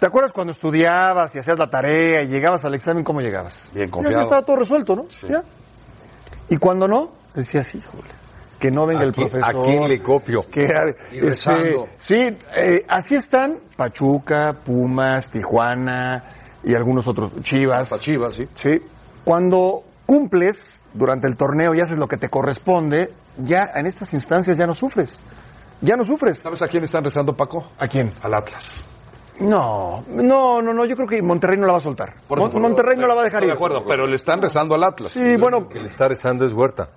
[0.05, 3.59] ¿Te acuerdas cuando estudiabas y hacías la tarea y llegabas al examen, cómo llegabas?
[3.73, 4.19] Bien confiado.
[4.19, 5.05] ya estaba todo resuelto, ¿no?
[5.09, 5.29] Sí.
[5.31, 5.43] Ya.
[6.51, 8.11] Y cuando no, decías, híjole,
[8.61, 9.43] que no venga el profesor.
[9.43, 10.40] ¿A quién le copio?
[10.51, 11.88] que, Y este, rezando.
[11.97, 16.23] sí, eh, así están Pachuca, Pumas, Tijuana
[16.62, 17.90] y algunos otros, Chivas.
[17.90, 18.45] Hasta Chivas, sí.
[18.53, 18.73] Sí.
[19.25, 24.59] Cuando cumples durante el torneo y haces lo que te corresponde, ya en estas instancias
[24.59, 25.17] ya no sufres.
[25.81, 26.40] Ya no sufres.
[26.40, 27.71] ¿Sabes a quién están rezando, Paco?
[27.79, 28.12] ¿A quién?
[28.23, 28.85] Al Atlas.
[29.40, 32.14] No, no, no, no, yo creo que Monterrey no la va a soltar.
[32.29, 33.53] Por Mon- eso, Monterrey no la va a dejar Estoy ir.
[33.53, 35.12] De acuerdo, pero le están rezando al Atlas.
[35.12, 36.90] Sí, bueno, que le está rezando es Huerta.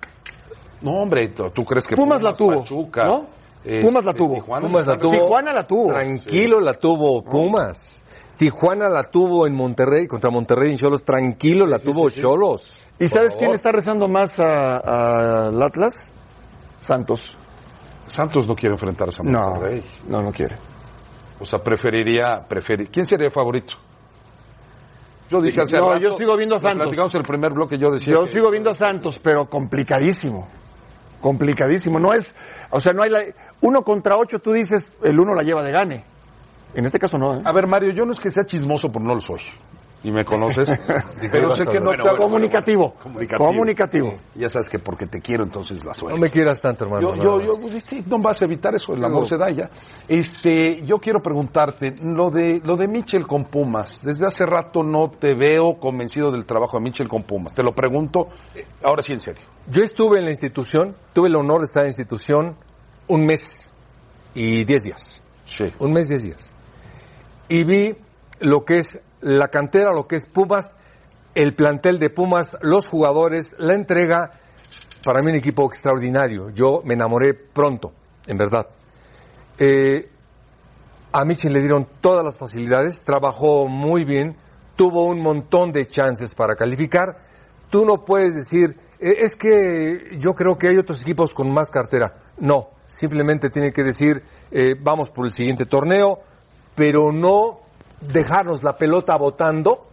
[0.82, 3.26] No, hombre, ¿tú crees que Pumas la tuvo, Pachuca, ¿no?
[3.64, 4.34] este, Pumas la tuvo.
[4.34, 5.10] Tijuana Pumas la tuvo.
[5.10, 5.88] Tijuana la tuvo.
[5.92, 8.04] Tranquilo la tuvo Pumas.
[8.36, 11.02] Tijuana la tuvo en Monterrey, contra Monterrey en Cholos.
[11.02, 12.84] Tranquilo la tuvo Cholos.
[13.00, 13.38] ¿Y Por sabes favor.
[13.46, 16.12] quién está rezando más a- al Atlas?
[16.80, 17.36] Santos.
[18.06, 19.82] Santos no quiere enfrentarse a No, Monterrey.
[20.08, 20.56] no, no quiere.
[21.40, 22.88] O sea, preferiría, preferir.
[22.90, 23.74] ¿Quién sería el favorito?
[25.30, 26.84] Yo dije hace No, rato, yo sigo viendo a Santos.
[26.86, 30.48] Platicamos el primer bloque, yo decía Yo que- sigo viendo a Santos, pero complicadísimo.
[31.20, 31.98] Complicadísimo.
[32.00, 32.34] No es,
[32.70, 33.22] o sea, no hay la,
[33.60, 36.04] uno contra ocho, tú dices, el uno la lleva de gane.
[36.74, 37.42] En este caso no, ¿eh?
[37.44, 39.40] A ver, Mario, yo no es que sea chismoso, pero no lo soy.
[40.02, 40.70] Y me conoces,
[41.32, 42.94] pero sé que no Bueno, te bueno, comunicativo.
[42.94, 43.48] Comunicativo.
[43.48, 44.10] Comunicativo.
[44.10, 46.16] Sí, Ya sabes que porque te quiero entonces la suelto.
[46.18, 47.16] No me quieras tanto, hermano.
[47.16, 49.68] Yo, nada yo, pues, sí, no vas a evitar eso, el amor se da ya.
[50.06, 55.10] Este, yo quiero preguntarte, lo de, lo de Mitchell con Pumas, desde hace rato no
[55.10, 57.54] te veo convencido del trabajo de Mitchell con Pumas.
[57.54, 58.28] Te lo pregunto,
[58.84, 59.42] ahora sí en serio.
[59.66, 62.56] Yo estuve en la institución, tuve el honor de estar en la institución
[63.08, 63.68] un mes
[64.34, 65.22] y diez días.
[65.44, 65.64] Sí.
[65.78, 66.52] Un mes, diez días.
[67.48, 67.96] Y vi
[68.40, 70.76] lo que es la cantera, lo que es Pumas,
[71.34, 74.30] el plantel de Pumas, los jugadores, la entrega.
[75.04, 76.50] Para mí un equipo extraordinario.
[76.50, 77.92] Yo me enamoré pronto,
[78.26, 78.66] en verdad.
[79.58, 80.08] Eh,
[81.12, 84.36] a Michel le dieron todas las facilidades, trabajó muy bien,
[84.76, 87.18] tuvo un montón de chances para calificar.
[87.70, 91.70] Tú no puedes decir, "Eh, es que yo creo que hay otros equipos con más
[91.70, 92.14] cartera.
[92.38, 96.18] No, simplemente tiene que decir, eh, vamos por el siguiente torneo,
[96.74, 97.60] pero no
[98.00, 99.86] dejarnos la pelota botando,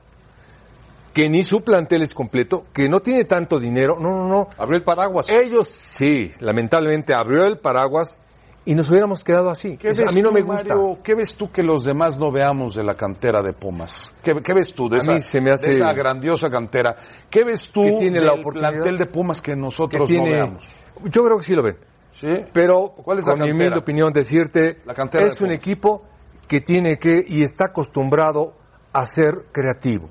[1.13, 3.95] que ni su plantel es completo, que no tiene tanto dinero.
[3.99, 4.47] No, no, no.
[4.57, 5.27] Abrió el paraguas.
[5.29, 8.19] Ellos sí, lamentablemente abrió el paraguas
[8.65, 9.77] y nos hubiéramos quedado así.
[9.77, 10.75] ¿Qué Eso a ves mí no tú, me gusta.
[10.75, 10.97] Mario?
[11.03, 14.13] ¿Qué ves tú que los demás no veamos de la cantera de Pumas?
[14.21, 16.95] ¿Qué, qué ves tú de A esa, mí se me hace- de esa grandiosa cantera?
[17.29, 18.71] ¿Qué ves tú Que tiene del la oportunidad.
[18.71, 20.67] plantel de Pumas que que nosotros tiene- no veamos?
[21.05, 21.77] Yo creo que sí lo ven.
[22.11, 22.27] ¿Sí?
[22.53, 23.53] Pero, ¿Cuál es la con mi cantera?
[23.55, 26.01] humilde opinión, decirte, La cantera es de un equipo
[26.47, 28.53] que tiene que y está acostumbrado
[28.93, 30.09] a ser creativo.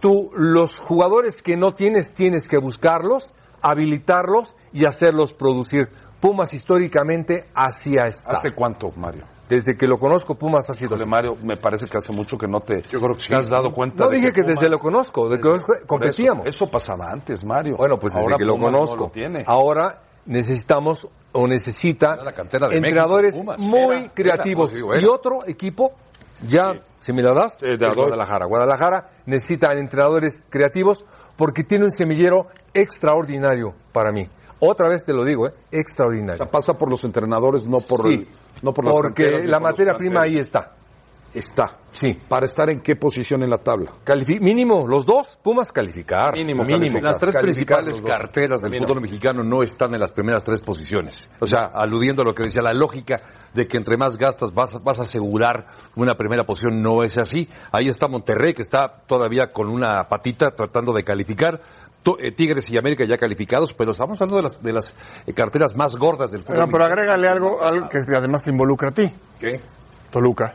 [0.00, 5.88] Tú, los jugadores que no tienes, tienes que buscarlos, habilitarlos y hacerlos producir.
[6.20, 8.30] Pumas históricamente hacía está.
[8.30, 9.24] ¿Hace cuánto, Mario?
[9.48, 11.04] Desde que lo conozco, Pumas ha sido así.
[11.06, 13.28] Mario, me parece que hace mucho que no te, Yo creo que sí.
[13.28, 14.04] te has dado cuenta.
[14.04, 16.46] No de dije que, Pumas- desde lo conozco, de que eso, competíamos.
[16.46, 17.76] Eso, pasaba antes, Mario.
[17.76, 18.96] Bueno, pues desde Ahora que lo no conozco.
[18.96, 19.44] lo tiene.
[19.46, 23.60] Ahora necesitamos o necesita la cantera de entrenadores México, Pumas.
[23.62, 24.72] muy Era, creativos.
[24.72, 25.92] era, pues, digo, y otro equipo,
[26.46, 27.94] ya, si me la das, Sí, te es.
[27.94, 28.46] Guadalajara.
[28.46, 31.04] Guadalajara necesita entrenadores creativos
[31.36, 34.28] porque tiene un semillero extraordinario para mí.
[34.60, 35.52] Otra vez te lo digo, ¿eh?
[35.52, 36.36] O extraordinario.
[36.36, 38.28] sea, pasa por los entrenadores, no por, Sí, el-
[38.62, 40.72] no por las porque la por materia prima ahí está.
[41.34, 41.78] Está.
[41.90, 42.18] Sí.
[42.28, 43.92] ¿Para estar en qué posición en la tabla?
[44.04, 46.34] Califi- mínimo, los dos, Pumas calificar.
[46.34, 47.02] Mínimo calificar.
[47.04, 51.28] Las tres Calificar principales carteras del fútbol mexicano no están en las primeras tres posiciones.
[51.40, 53.20] O sea, aludiendo a lo que decía la lógica
[53.52, 57.16] de que entre más gastas vas, a- vas a asegurar una primera posición, no es
[57.18, 57.48] así.
[57.70, 61.60] Ahí está Monterrey, que está todavía con una patita tratando de calificar.
[62.18, 64.94] Eh, Tigres y América ya calificados, pero estamos hablando de las, de las
[65.26, 66.68] eh, carteras más gordas del fútbol.
[66.70, 69.10] Pero, agrégale algo, algo que además te involucra a ti.
[69.38, 69.58] ¿Qué?
[70.10, 70.52] Toluca.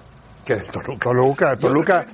[0.50, 0.56] ¿Qué?
[0.72, 1.00] Toluca.
[1.00, 2.06] Toluca, Toluca.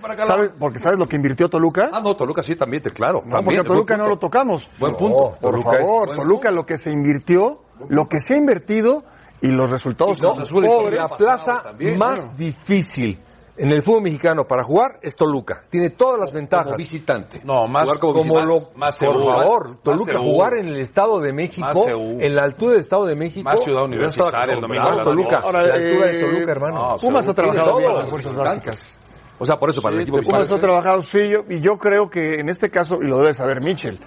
[0.59, 1.89] Porque ¿sabes lo que invirtió Toluca?
[1.93, 3.21] Ah, no, Toluca sí también, te, claro.
[3.25, 4.69] No, también, porque Toluca no lo tocamos.
[4.77, 5.37] Buen punto.
[5.39, 9.03] Por Toluca es- favor, Toluca lo que se invirtió, lo que se ha invertido
[9.41, 11.11] y los resultados No, y pobre, Tigres.
[11.11, 12.37] la plaza también, más bueno.
[12.37, 13.19] difícil
[13.57, 15.63] en el fútbol mexicano para jugar es Toluca.
[15.69, 16.67] Tiene todas las ventajas.
[16.67, 17.41] Como visitante.
[17.43, 18.69] No, más Jugar como como visitante.
[18.73, 20.29] lo, más por seguro, favor, más Toluca seguro.
[20.31, 23.63] jugar en el Estado de México, Más en la altura del Estado de México, Más
[23.63, 25.39] ciudad universitaria, de la Toluca.
[25.41, 26.89] Ahora, la altura de eh, Toluca, hermano.
[26.89, 28.99] no, Pumas ha trabajado bien las fuerzas básicas.
[29.37, 32.09] O sea, por eso, para el equipo Pumas ha trabajado, sí, yo, y yo creo
[32.09, 33.99] que en este caso, y lo debe saber Michel,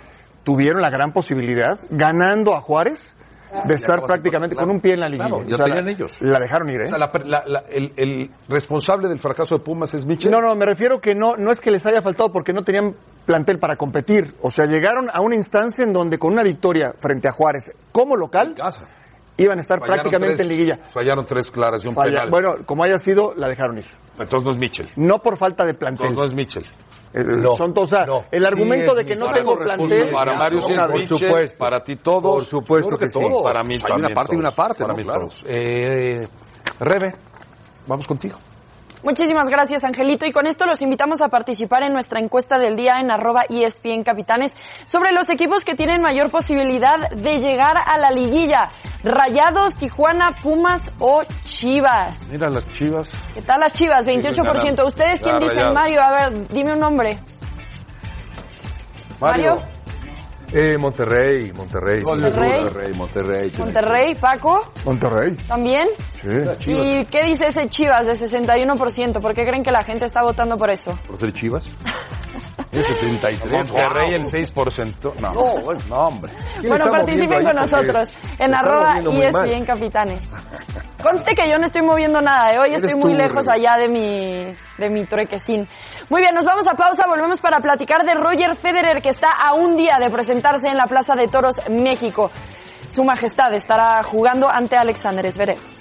[0.45, 3.17] tuvieron la gran posibilidad, ganando a Juárez,
[3.65, 5.29] de estar prácticamente con un pie en la liguilla.
[5.29, 6.23] Claro, ya O sea, tenían la- ellos.
[6.23, 6.87] La dejaron ir, O ¿eh?
[6.87, 10.31] sea, la- la- la- el, el responsable del fracaso de Pumas es Michel.
[10.31, 12.95] No, no, me refiero que no, no es que les haya faltado porque no tenían
[13.27, 14.35] plantel para competir.
[14.43, 18.17] O sea, llegaron a una instancia en donde con una victoria frente a Juárez como
[18.17, 18.55] local
[19.37, 20.77] iban a estar Fallaron prácticamente tres- en liguilla.
[20.91, 22.31] Fallaron tres claras y un Falla- penal.
[22.31, 23.87] Bueno, como haya sido, la dejaron ir.
[24.19, 24.89] Entonces no es Michel.
[24.97, 26.09] No por falta de plantel.
[26.09, 26.65] Entonces no es Michel.
[27.15, 28.25] Eh, No, son todos, o sea, no.
[28.31, 30.11] el Sí argumento es de que no tengo Para plantel.
[30.13, 31.59] Para Mario sí es Por supuesto.
[31.59, 32.23] para ti todos.
[32.23, 33.19] Por supuesto creo que sí.
[33.43, 34.41] Para mí Hay también una parte y todos.
[34.41, 34.97] una parte, Para ¿no?
[34.99, 35.29] mí Claro.
[35.47, 36.29] Eh,
[36.81, 37.15] Rebe,
[37.87, 38.37] vamos contigo.
[39.03, 40.27] Muchísimas gracias, Angelito.
[40.27, 44.03] Y con esto los invitamos a participar en nuestra encuesta del día en arroba ESPN
[44.03, 44.55] Capitanes
[44.87, 48.71] sobre los equipos que tienen mayor posibilidad de llegar a la liguilla.
[49.05, 52.27] Rayados, Tijuana, Pumas o Chivas.
[52.29, 53.13] Mira las chivas.
[53.35, 54.07] ¿Qué tal las Chivas?
[54.07, 54.43] 28%.
[54.43, 54.87] ganan.
[54.87, 55.73] ¿Ustedes quién dicen.
[55.73, 56.03] Mario?
[56.03, 57.19] A ver, dime un nombre.
[59.21, 59.78] Mario.
[60.53, 62.03] Eh, Monterrey, Monterrey.
[62.03, 62.63] Monterrey.
[62.63, 63.53] Monterrey, Monterrey.
[63.59, 65.37] Monterrey, Paco, Monterrey.
[65.47, 65.89] también.
[66.15, 66.71] Sí.
[66.71, 69.21] ¿Y qué dice ese Chivas de 61%?
[69.21, 70.99] ¿Por qué creen que la gente está votando por eso?
[71.07, 71.67] ¿Por ser Chivas?
[72.73, 73.51] Es 73.
[73.51, 75.15] Monterrey el 6%.
[75.21, 76.33] No, no, bueno, no hombre.
[76.61, 79.49] ¿Quién Bueno, participen con nosotros en arroba muy mal.
[79.49, 80.23] ESPN Capitanes.
[81.03, 82.59] Conste que yo no estoy moviendo nada, ¿eh?
[82.59, 84.45] hoy Eres estoy muy tú, lejos allá de mi,
[84.79, 85.69] de mi truequecín.
[86.11, 89.55] Muy bien, nos vamos a pausa, volvemos para platicar de Roger Federer que está a
[89.55, 92.31] un día de presentarse en la Plaza de Toros, México.
[92.91, 95.78] Su Majestad estará jugando ante Alexander Zverev.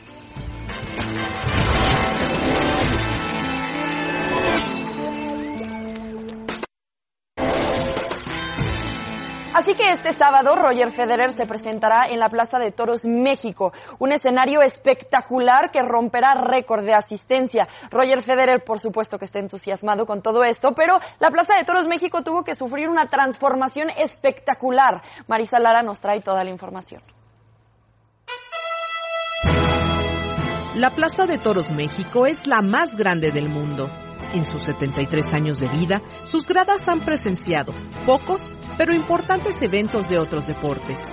[9.68, 14.14] Así que este sábado Roger Federer se presentará en la Plaza de Toros México, un
[14.14, 17.68] escenario espectacular que romperá récord de asistencia.
[17.92, 21.90] Roger Federer, por supuesto que está entusiasmado con todo esto, pero la Plaza de Toros
[21.90, 25.02] México tuvo que sufrir una transformación espectacular.
[25.28, 27.02] Marisa Lara nos trae toda la información.
[30.76, 33.90] La Plaza de Toros México es la más grande del mundo.
[34.34, 37.74] En sus 73 años de vida, sus gradas han presenciado
[38.06, 41.06] pocos, pero importantes eventos de otros deportes.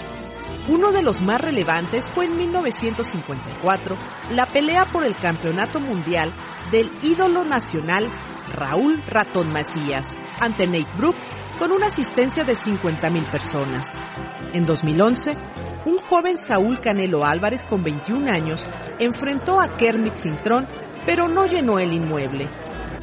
[0.69, 3.97] Uno de los más relevantes fue en 1954,
[4.31, 6.33] la pelea por el campeonato mundial
[6.71, 8.11] del ídolo nacional
[8.53, 10.07] Raúl Ratón Macías
[10.41, 11.17] ante Nate Brook
[11.59, 13.89] con una asistencia de 50.000 personas.
[14.53, 15.37] En 2011,
[15.87, 20.67] un joven Saúl Canelo Álvarez con 21 años enfrentó a Kermit Cintrón,
[21.07, 22.49] pero no llenó el inmueble.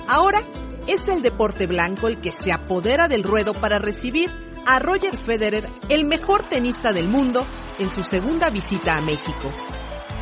[0.08, 0.42] Ahora
[0.88, 4.30] es el deporte blanco el que se apodera del ruedo para recibir
[4.66, 7.46] a Roger Federer, el mejor tenista del mundo,
[7.80, 9.52] en su segunda visita a México.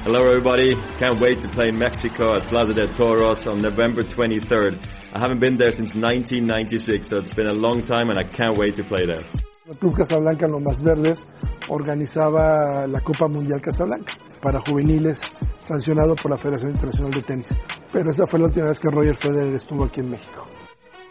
[0.06, 4.80] Hello everybody, can't wait to play in Mexico at Plaza de Toros on November 23rd.
[5.14, 8.58] I haven't been there since 1996, so it's been a long time and I can't
[8.58, 9.26] wait to play there.
[9.68, 11.22] El Club Casablanca Lomas Verdes
[11.68, 15.20] organizaba la Copa Mundial Casablanca para juveniles
[15.60, 17.48] sancionado por la Federación Internacional de Tenis.
[17.92, 20.48] Pero esa fue la última vez que Roger Federer estuvo aquí en México.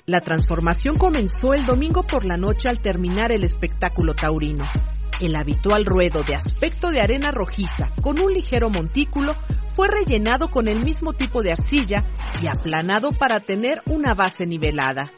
[0.06, 4.64] La transformación comenzó el domingo por la noche al terminar el espectáculo taurino.
[5.20, 9.34] El habitual ruedo de aspecto de arena rojiza con un ligero montículo
[9.74, 12.04] fue rellenado con el mismo tipo de arcilla
[12.40, 15.12] y aplanado para tener una base nivelada.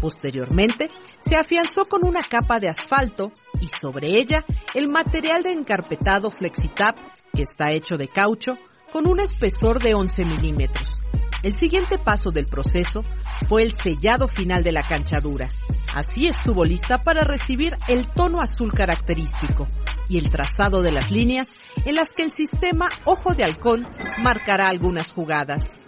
[0.00, 0.86] Posteriormente,
[1.20, 6.96] se afianzó con una capa de asfalto y sobre ella el material de encarpetado FlexiTap,
[7.32, 8.58] que está hecho de caucho,
[8.92, 11.02] con un espesor de 11 milímetros.
[11.42, 13.02] El siguiente paso del proceso
[13.48, 15.48] fue el sellado final de la canchadura.
[15.94, 19.66] Así estuvo lista para recibir el tono azul característico
[20.08, 21.48] y el trazado de las líneas
[21.84, 23.84] en las que el sistema Ojo de Halcón
[24.22, 25.82] marcará algunas jugadas.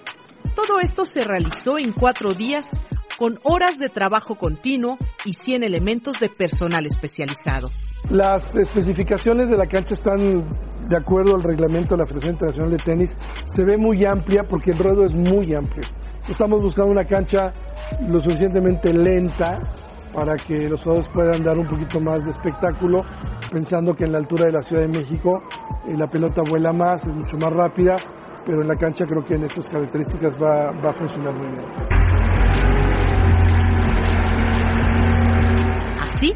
[0.55, 2.69] Todo esto se realizó en cuatro días
[3.19, 7.71] con horas de trabajo continuo y 100 elementos de personal especializado.
[8.11, 10.49] Las especificaciones de la cancha están
[10.89, 13.17] de acuerdo al reglamento de la Federación Internacional de Tenis.
[13.47, 15.83] Se ve muy amplia porque el ruedo es muy amplio.
[16.29, 17.53] Estamos buscando una cancha
[18.09, 19.59] lo suficientemente lenta
[20.13, 23.03] para que los jugadores puedan dar un poquito más de espectáculo,
[23.51, 25.31] pensando que en la altura de la Ciudad de México
[25.89, 27.97] eh, la pelota vuela más, es mucho más rápida,
[28.45, 31.65] pero en la cancha creo que en estas características va, va a funcionar muy bien.
[36.03, 36.33] Así,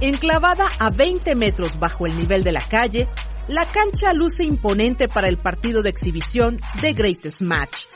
[0.00, 3.08] enclavada a 20 metros bajo el nivel de la calle,
[3.48, 7.86] la cancha luce imponente para el partido de exhibición de Greatest Match.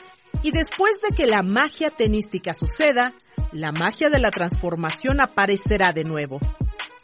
[0.43, 3.15] Y después de que la magia tenística suceda,
[3.53, 6.41] la magia de la transformación aparecerá de nuevo.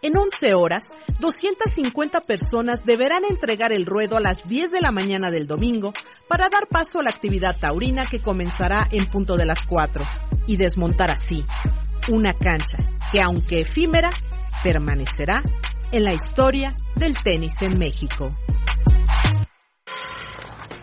[0.02, 0.88] En 11 horas,
[1.20, 5.92] 250 personas deberán entregar el ruedo a las 10 de la mañana del domingo
[6.26, 10.04] para dar paso a la actividad taurina que comenzará en punto de las 4
[10.46, 11.44] y desmontar así
[12.08, 12.78] una cancha
[13.12, 14.10] que aunque efímera,
[14.62, 15.42] permanecerá
[15.92, 18.28] en la historia del tenis en México.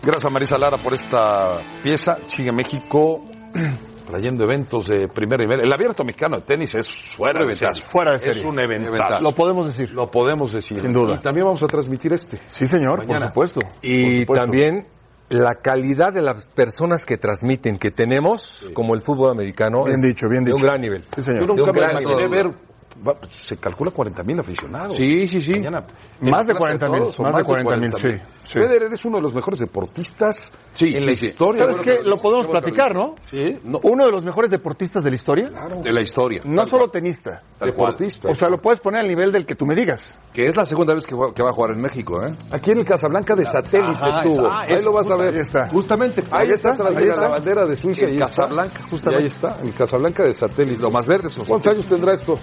[0.02, 2.18] Gracias Marisa Lara por esta pieza.
[2.24, 3.24] Sigue México
[4.06, 5.60] trayendo eventos de primer nivel.
[5.64, 7.82] El abierto mexicano de tenis es fuera de serie.
[7.82, 8.38] Fuera de serie.
[8.38, 8.90] Es un evento.
[9.20, 9.90] Lo podemos decir.
[9.92, 10.78] Lo podemos decir.
[10.78, 11.16] Sin duda.
[11.16, 12.38] Y también vamos a transmitir este.
[12.48, 13.32] Sí, señor, Mañana.
[13.32, 13.60] por supuesto.
[13.82, 14.44] Y Por supuesto.
[14.44, 14.86] también
[15.30, 20.02] la calidad de las personas que transmiten, que tenemos, como el fútbol americano, Bien es
[20.02, 20.62] dicho, bien de dicho.
[20.64, 21.04] un gran nivel.
[21.14, 21.40] Sí, señor.
[21.40, 22.30] Yo De nunca un me gran imaginé nivel.
[22.30, 22.67] ver.
[23.06, 24.96] Va, se calcula 40 mil aficionados.
[24.96, 25.52] Sí, sí, sí.
[25.54, 25.86] Mañana.
[26.20, 28.08] Más de En la Plaza 40,000, Toros, o más de 40,000, sí,
[28.44, 28.52] sí.
[28.52, 31.58] Federer es uno de los mejores deportistas Sí, en la historia.
[31.60, 31.98] ¿Sabes qué?
[32.04, 33.14] Lo podemos platicar, ¿no?
[33.30, 33.58] Sí.
[33.82, 35.48] Uno de los mejores deportistas de la historia.
[35.82, 36.42] De la historia.
[36.44, 37.42] No solo tenista.
[37.58, 37.92] Tal cual.
[37.92, 38.28] Deportista.
[38.30, 40.16] O sea, lo puedes poner al nivel del que tú me digas.
[40.32, 42.32] Que es la segunda vez que, va a jugar en México, ¿eh?
[42.52, 44.46] Aquí en el Casablanca de satélite Ajá, estuvo.
[44.46, 45.34] esa- ah, ahí lo vas a ver.
[45.34, 45.68] ahí está.
[45.70, 46.22] Justamente.
[46.30, 47.20] Ahí está, ahí tras está.
[47.20, 48.02] la bandera de Suiza.
[48.06, 48.42] En ahí está.
[48.42, 49.22] Casablanca, justamente.
[49.22, 50.82] ahí está, en Casablanca de satélite.
[50.82, 51.28] Lo más verde.
[51.46, 52.34] ¿Cuántos años tendrá esto?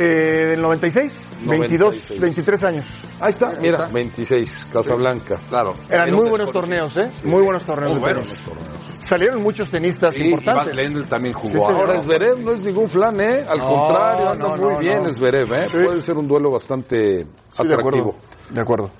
[0.00, 1.26] Eh, ¿Del 96?
[1.46, 2.20] 22, 96.
[2.20, 2.86] 23 años.
[3.20, 5.36] Ahí está, mira, 26, Casablanca.
[5.48, 5.72] Claro.
[5.88, 7.10] Eran Era muy buenos torneos, ¿eh?
[7.24, 7.92] Muy buenos torneos.
[7.92, 8.60] Muy buenos pero
[8.98, 10.76] Salieron muchos tenistas Sí, Iván importantes.
[10.76, 11.52] Lendl también jugó.
[11.52, 11.76] Sí, señor.
[11.80, 13.44] Ahora Esverev no es ningún flan, ¿eh?
[13.48, 15.08] Al No, contrario, anda no, muy no, bien no.
[15.08, 15.66] Esverev, ¿eh?
[15.70, 15.78] Sí.
[15.84, 17.26] Puede ser un duelo bastante Sí,
[17.66, 18.10] de atractivo.
[18.10, 18.16] acuerdo.
[18.50, 18.90] De acuerdo.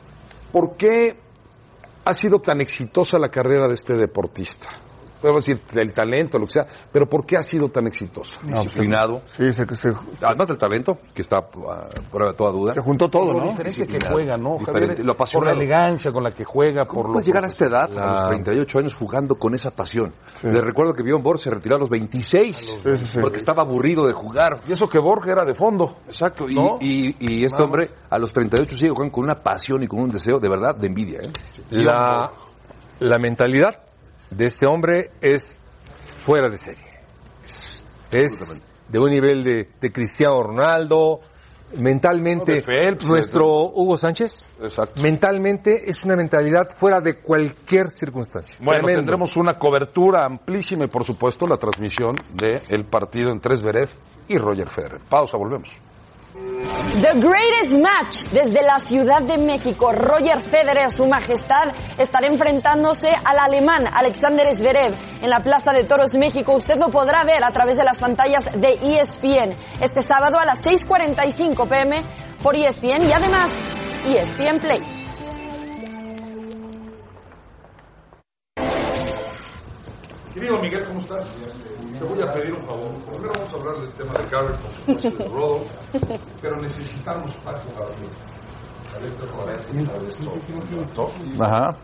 [0.52, 1.16] ¿Por qué
[2.04, 4.68] ha sido tan exitosa la carrera de este deportista?
[5.20, 8.38] Podemos decir el talento, lo que sea, pero ¿por qué ha sido tan exitoso?
[8.42, 9.20] Disciplinado.
[9.26, 9.88] Sí, se, se,
[10.22, 12.74] Además del talento, que está a prueba de toda duda.
[12.74, 13.50] se juntó todo, Por lo ¿no?
[13.50, 14.56] diferente que juega, ¿no?
[14.58, 15.06] Diferente, Javier?
[15.06, 17.66] lo por la elegancia con la que juega, por ¿Cómo lo puedes llegar a esta
[17.66, 20.14] edad, a los 38 años, jugando con esa pasión?
[20.42, 22.80] Les recuerdo que Bjorn Borg se retiró a los 26,
[23.20, 24.60] porque estaba aburrido de jugar.
[24.66, 25.96] Y eso que Borg era de fondo.
[26.06, 26.78] Exacto, y, ¿No?
[26.80, 30.08] y- y este hombre a los 38 sigue jugando con una pasión y con un
[30.08, 31.18] deseo de verdad de envidia.
[31.20, 31.30] ¿eh?
[31.70, 32.30] La,
[33.00, 33.74] la mentalidad
[34.30, 35.58] de este hombre es
[36.24, 36.86] fuera de serie.
[38.10, 41.20] Es de un nivel de, de Cristiano Ronaldo,
[41.76, 44.46] mentalmente No, de Phelps, nuestro Hugo Sánchez.
[44.62, 45.02] Exacto.
[45.02, 48.56] Mentalmente es una mentalidad fuera de cualquier circunstancia.
[48.60, 49.00] Bueno, Tremendo.
[49.00, 53.90] tendremos una cobertura amplísima y por supuesto la transmisión del partido entre Zverev
[54.28, 55.00] y Roger Federer.
[55.08, 55.68] Pausa, volvemos.
[56.58, 59.92] The Greatest Match desde la Ciudad de México.
[59.92, 66.14] Roger Federer, su majestad, estará enfrentándose al alemán Alexander Zverev en la Plaza de Toros
[66.14, 66.54] México.
[66.56, 70.64] Usted lo podrá ver a través de las pantallas de ESPN este sábado a las
[70.64, 72.02] 6.45 pm
[72.42, 73.52] por ESPN y además
[74.06, 74.78] ESPN Play.
[80.34, 81.26] Querido Miguel, ¿cómo estás?
[81.98, 82.90] Te voy a pedir un favor.
[83.06, 85.64] Primero vamos a hablar del tema de Garrett, por supuesto, de Rodo,
[86.40, 88.08] pero necesitamos para jugadores.
[91.40, 91.76] Ajá.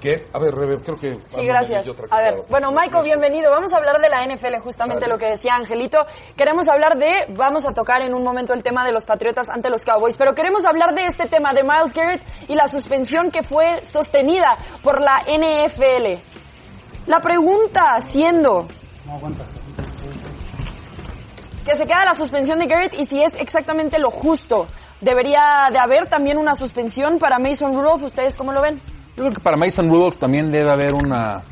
[0.00, 0.26] ¿Qué?
[0.32, 1.14] A ver, Rebe, creo que...
[1.26, 1.86] Sí, gracias.
[2.10, 3.50] A ver, bueno, Michael, bienvenido.
[3.50, 6.04] Vamos a hablar de la NFL, justamente lo que decía Angelito.
[6.36, 9.70] Queremos hablar de, vamos a tocar en un momento el tema de los Patriotas ante
[9.70, 13.42] los Cowboys, pero queremos hablar de este tema de Miles Garrett y la suspensión que
[13.42, 16.20] fue sostenida por la NFL.
[17.06, 18.66] La pregunta siendo
[21.64, 24.66] que se queda la suspensión de Garrett y si es exactamente lo justo.
[25.00, 28.04] Debería de haber también una suspensión para Mason Rudolph.
[28.04, 28.80] ¿Ustedes cómo lo ven?
[29.16, 31.42] Yo creo que para Mason Rudolph también debe haber una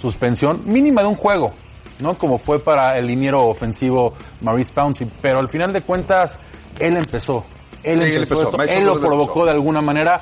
[0.00, 1.52] suspensión mínima de un juego,
[2.00, 2.14] ¿no?
[2.14, 6.38] Como fue para el liniero ofensivo Maurice Pouncey, pero al final de cuentas
[6.78, 7.44] él empezó.
[7.82, 9.44] Él Sí, él empezó, esto, él lo provocó empezó.
[9.44, 10.20] de alguna manera,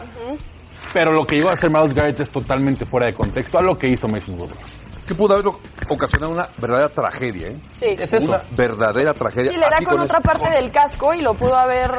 [0.93, 3.77] pero lo que llegó a hacer Miles Garrett es totalmente fuera de contexto a lo
[3.77, 4.92] que hizo Mason Rudolph.
[5.03, 5.47] Es que pudo haber
[5.89, 7.57] ocasionado una verdadera tragedia, ¿eh?
[7.75, 7.87] Sí.
[7.99, 8.29] Es eso.
[8.29, 9.51] Una verdadera tragedia.
[9.51, 11.91] Sí, le da Aquí con otra este- parte del casco y lo pudo haber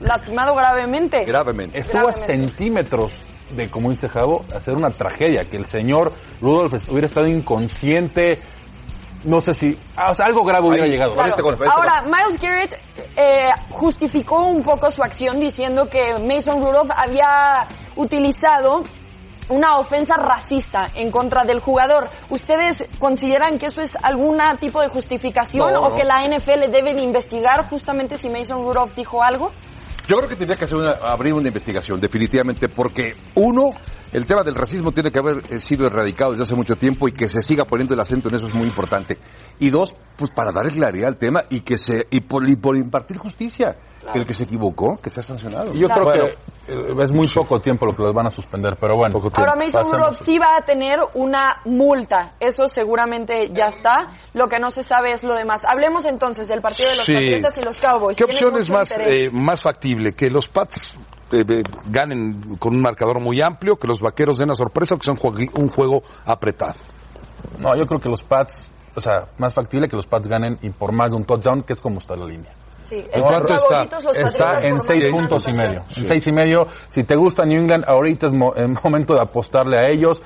[0.00, 1.24] lastimado gravemente.
[1.26, 1.78] Gravemente.
[1.78, 3.12] Estuvo a centímetros
[3.50, 8.38] de, como dice Javo, hacer una tragedia, que el señor Rudolph hubiera estado inconsciente,
[9.24, 11.12] no sé si, ah, o sea, algo grave hubiera Ahí, llegado.
[11.26, 12.78] este golpe, este Ahora, Miles Garrett
[13.14, 18.82] eh, justificó un poco su acción diciendo que Mason Rudolph había utilizado
[19.48, 22.08] una ofensa racista en contra del jugador.
[22.30, 25.94] ¿Ustedes consideran que eso es algún tipo de justificación No, o no.
[25.96, 29.50] que la NFL debe de investigar justamente si Mason Rudolph dijo algo?
[30.06, 33.70] Yo creo que tendría que hacer una- abrir una investigación, definitivamente, porque uno,
[34.12, 37.12] el tema del racismo tiene que haber eh, sido erradicado desde hace mucho tiempo y
[37.12, 39.18] que se siga poniendo el acento en eso es muy importante.
[39.58, 42.76] Y dos, pues para darle claridad al tema y que se y por, y por
[42.76, 43.76] impartir justicia,
[44.12, 45.72] que el que se equivocó, que sea sancionado.
[45.74, 46.10] Yo Claro.
[46.10, 46.26] creo
[46.66, 49.20] que eh, es muy poco tiempo lo que los van a suspender, pero bueno.
[49.34, 49.92] Ahora pasemos.
[49.92, 52.34] Rudolph sí va a tener una multa.
[52.40, 54.12] Eso seguramente ya está.
[54.34, 55.62] Lo que no se sabe es lo demás.
[55.64, 57.12] Hablemos entonces del partido de los Sí.
[57.14, 58.16] Patriotas y los Cowboys.
[58.16, 60.14] ¿Qué opción es más, eh, más factible?
[60.14, 60.98] ¿Que los Pats
[61.32, 64.98] eh, eh, ganen con un marcador muy amplio, que los Vaqueros den la sorpresa o
[64.98, 66.74] que sea un juego apretado?
[67.62, 68.64] No, yo creo que los Pats,
[68.98, 71.72] o sea, más factible que los Pats ganen y por más de un touchdown, que
[71.72, 72.52] es como está la línea.
[72.82, 75.80] Sí, ¿En cuánto Está Patriotas en seis puntos y medio.
[75.96, 76.66] En seis y medio.
[76.88, 80.22] Si te gusta New England, ahorita es mo- el momento de apostarle a ellos.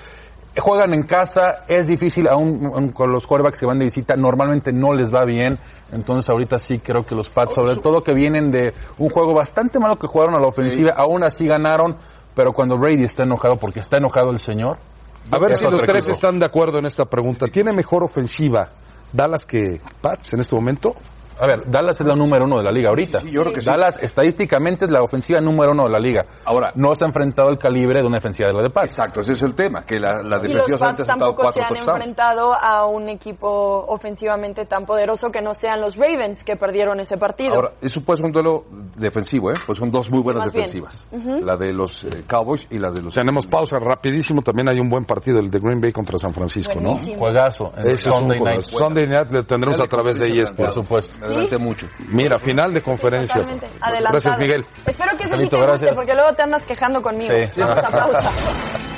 [0.56, 4.70] Juegan en casa, es difícil, aún aún con los quarterbacks que van de visita, normalmente
[4.70, 5.58] no les va bien.
[5.90, 9.78] Entonces ahorita sí creo que los Pats, sobre todo que vienen de un juego bastante
[9.80, 11.96] malo que jugaron a la ofensiva, aún así ganaron,
[12.34, 14.76] pero cuando Brady está enojado, porque está enojado el señor.
[15.30, 16.12] A ver si los tres equipo.
[16.12, 17.46] están de acuerdo en esta pregunta.
[17.46, 18.70] ¿Tiene mejor ofensiva
[19.12, 20.94] Dallas que Pats en este momento?
[21.40, 23.18] A ver, Dallas es la número uno de la liga ahorita.
[23.20, 23.66] Sí, yo creo que sí.
[23.70, 26.24] Dallas estadísticamente es la ofensiva número uno de la liga.
[26.44, 28.90] Ahora- no se ha enfrentado el calibre de una ofensiva de la de Pats.
[28.90, 31.52] Exacto, ese es el tema, que la, la Y los defensiva Pats ha aceptado tampoco
[31.52, 31.88] se han touchdowns.
[31.96, 37.16] enfrentado a un equipo ofensivamente tan poderoso que no sean los Ravens que perdieron ese
[37.16, 37.54] partido.
[37.54, 38.64] Ahora, eso puede ser un duelo
[38.96, 39.54] defensivo, ¿eh?
[39.66, 41.06] Pues son dos muy buenas defensivas.
[41.42, 43.14] La de los eh, Cowboys y la de los...
[43.14, 44.40] Tenemos pausa rapidísimo.
[44.42, 46.94] También hay un buen partido, el de Green Bay contra San Francisco, ¿no?
[47.18, 47.68] Juegazo.
[47.96, 48.44] Sunday juego.
[48.44, 48.62] night.
[48.62, 50.56] Sunday Night le tendremos a través de ESPN.
[50.56, 51.21] Por supuesto.
[51.22, 51.86] Me adelanté mucho.
[52.08, 53.34] Mira, final de conferencia.
[53.36, 54.12] Totalmente adelantado.
[54.12, 54.64] Gracias, Miguel.
[54.86, 55.94] Espero que ese sí Angelito, te guste, gracias.
[55.94, 57.32] porque luego te andas quejando conmigo.
[57.32, 57.60] Sí.
[57.60, 58.30] Vamos a pausa.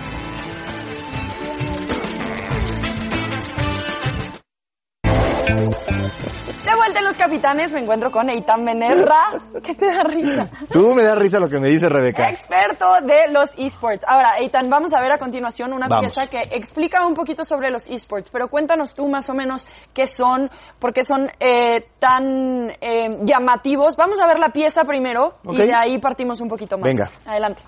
[6.74, 9.40] De vuelta en Los Capitanes me encuentro con Eitan Benerra.
[9.62, 10.50] ¿Qué te da risa?
[10.72, 12.28] Tú me da risa lo que me dice Rebeca.
[12.28, 14.04] Experto de los esports.
[14.08, 16.12] Ahora, Eitan, vamos a ver a continuación una Vamos.
[16.12, 20.08] pieza que explica un poquito sobre los esports, pero cuéntanos tú más o menos qué
[20.08, 20.50] son,
[20.80, 23.94] por qué son eh, tan eh, llamativos.
[23.94, 26.88] Vamos a ver la pieza primero y de ahí partimos un poquito más.
[26.88, 27.08] Venga.
[27.24, 27.62] Adelante.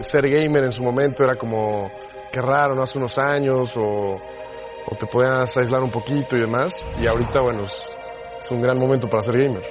[0.00, 1.90] ser gamer en su momento era como
[2.32, 2.84] que raro, ¿no?
[2.84, 4.18] Hace unos años o,
[4.86, 6.84] o te podías aislar un poquito y demás.
[7.00, 9.62] Y ahorita, bueno, es un gran momento para ser gamer.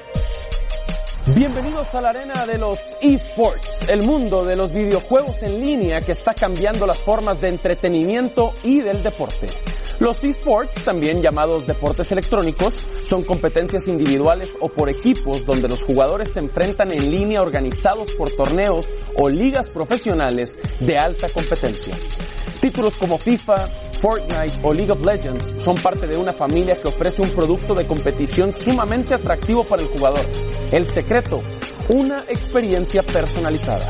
[1.34, 6.12] Bienvenidos a la arena de los esports, el mundo de los videojuegos en línea que
[6.12, 9.48] está cambiando las formas de entretenimiento y del deporte.
[9.98, 12.76] Los esports, también llamados deportes electrónicos,
[13.10, 18.30] son competencias individuales o por equipos donde los jugadores se enfrentan en línea organizados por
[18.30, 21.96] torneos o ligas profesionales de alta competencia.
[22.66, 23.68] Títulos como FIFA,
[24.02, 27.86] Fortnite o League of Legends son parte de una familia que ofrece un producto de
[27.86, 30.26] competición sumamente atractivo para el jugador.
[30.72, 31.44] El secreto,
[31.90, 33.88] una experiencia personalizada.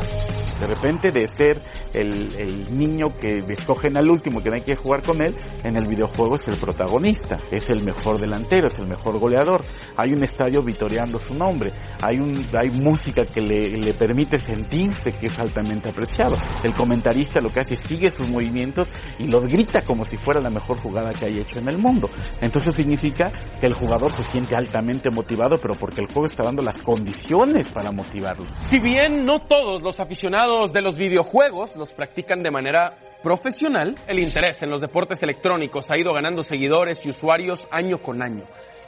[0.60, 1.60] De repente de ser
[1.92, 5.34] el, el niño que escogen al último, que no hay que jugar con él,
[5.64, 9.64] en el videojuego es el protagonista, es el mejor delantero, es el mejor goleador.
[9.96, 15.12] Hay un estadio vitoreando su nombre, hay, un, hay música que le, le permite sentirse
[15.12, 16.36] que es altamente apreciado.
[16.62, 18.88] El comentarista lo que hace es sigue sus movimientos
[19.18, 22.08] y los grita como si fuera la mejor jugada que haya hecho en el mundo.
[22.40, 23.30] Entonces significa
[23.60, 27.68] que el jugador se siente altamente motivado, pero porque el juego está dando las condiciones
[27.68, 28.46] para motivarlo.
[28.60, 30.00] Si bien no todos los
[30.46, 35.98] de los videojuegos los practican de manera profesional, el interés en los deportes electrónicos ha
[35.98, 38.44] ido ganando seguidores y usuarios año con año.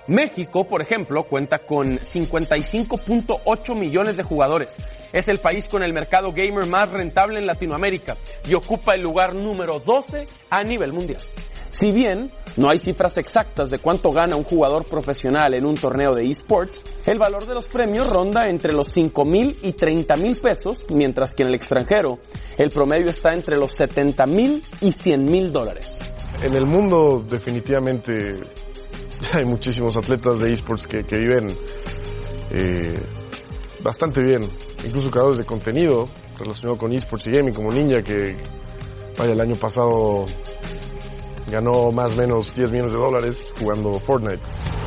[0.06, 4.76] México, por ejemplo, cuenta con 55.8 millones de jugadores.
[5.12, 8.16] Es el país con el mercado gamer más rentable en Latinoamérica
[8.48, 11.20] y ocupa el lugar número 12 a nivel mundial.
[11.70, 16.14] Si bien no hay cifras exactas de cuánto gana un jugador profesional en un torneo
[16.14, 20.36] de esports, el valor de los premios ronda entre los 5 mil y 30 mil
[20.36, 22.18] pesos, mientras que en el extranjero
[22.56, 25.98] el promedio está entre los 70 mil y 100 mil dólares.
[26.42, 28.12] En el mundo definitivamente
[29.32, 31.48] hay muchísimos atletas de esports que, viven
[32.50, 32.98] eh,
[33.82, 34.48] bastante bien,
[34.84, 36.08] incluso creadores de contenido
[36.38, 38.36] relacionado con esports y gaming como Ninja que
[39.18, 40.24] vaya el año pasado
[41.51, 44.42] ganó más o menos 10 millones de dólares jugando Fortnite.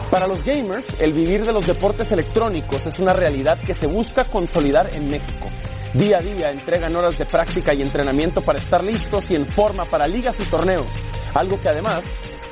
[0.09, 4.25] Para los gamers, el vivir de los deportes electrónicos es una realidad que se busca
[4.25, 5.47] consolidar en México.
[5.93, 9.85] Día a día entregan horas de práctica y entrenamiento para estar listos y en forma
[9.85, 10.87] para ligas y torneos,
[11.33, 12.03] algo que además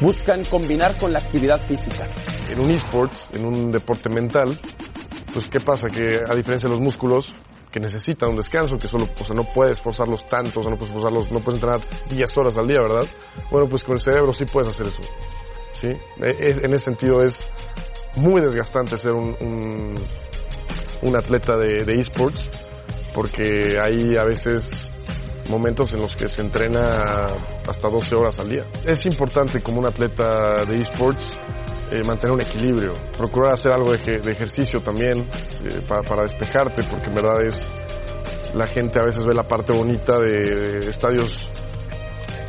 [0.02, 2.08] buscan combinar con la actividad física.
[2.50, 4.60] En un esport, en un deporte mental,
[5.34, 5.88] pues ¿qué pasa?
[5.88, 7.34] Que a diferencia de los músculos,
[7.72, 10.94] que necesitan un descanso, que solo, o sea, no puedes forzarlos tanto, o no puedes
[10.94, 13.06] forzarlos, no puedes entrenar 10 horas al día, ¿verdad?
[13.52, 15.02] Bueno, pues con el cerebro sí puedes hacer eso,
[15.74, 15.88] ¿sí?
[16.22, 17.52] E- en ese sentido es
[18.16, 19.96] muy desgastante ser un, un,
[21.04, 22.50] un atleta de, de esports,
[23.14, 24.92] porque hay a veces
[25.50, 27.36] momentos en los que se entrena
[27.68, 28.66] hasta 12 horas al día.
[28.86, 31.34] Es importante como un atleta de esports
[31.92, 35.20] eh, mantener un equilibrio, procurar hacer algo de, eje- de ejercicio también
[35.64, 37.70] eh, para, para despejarte, porque en verdad es
[38.54, 41.48] la gente a veces ve la parte bonita de estadios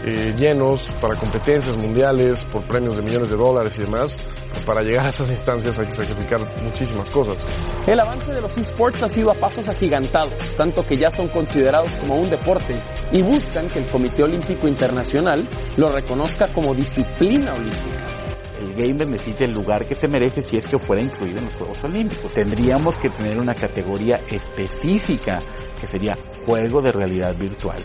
[0.03, 4.17] eh, llenos para competencias mundiales, por premios de millones de dólares y demás.
[4.67, 7.37] Para llegar a esas instancias hay que sacrificar muchísimas cosas.
[7.87, 11.93] El avance de los esports ha sido a pasos agigantados, tanto que ya son considerados
[12.01, 12.81] como un deporte
[13.13, 18.20] y buscan que el Comité Olímpico Internacional lo reconozca como disciplina olímpica.
[18.81, 21.85] Gamer necesita el lugar que se merece si es que fuera incluido en los Juegos
[21.85, 22.33] Olímpicos.
[22.33, 25.39] Tendríamos que tener una categoría específica
[25.81, 26.17] que sería
[26.47, 27.79] juego de realidad virtual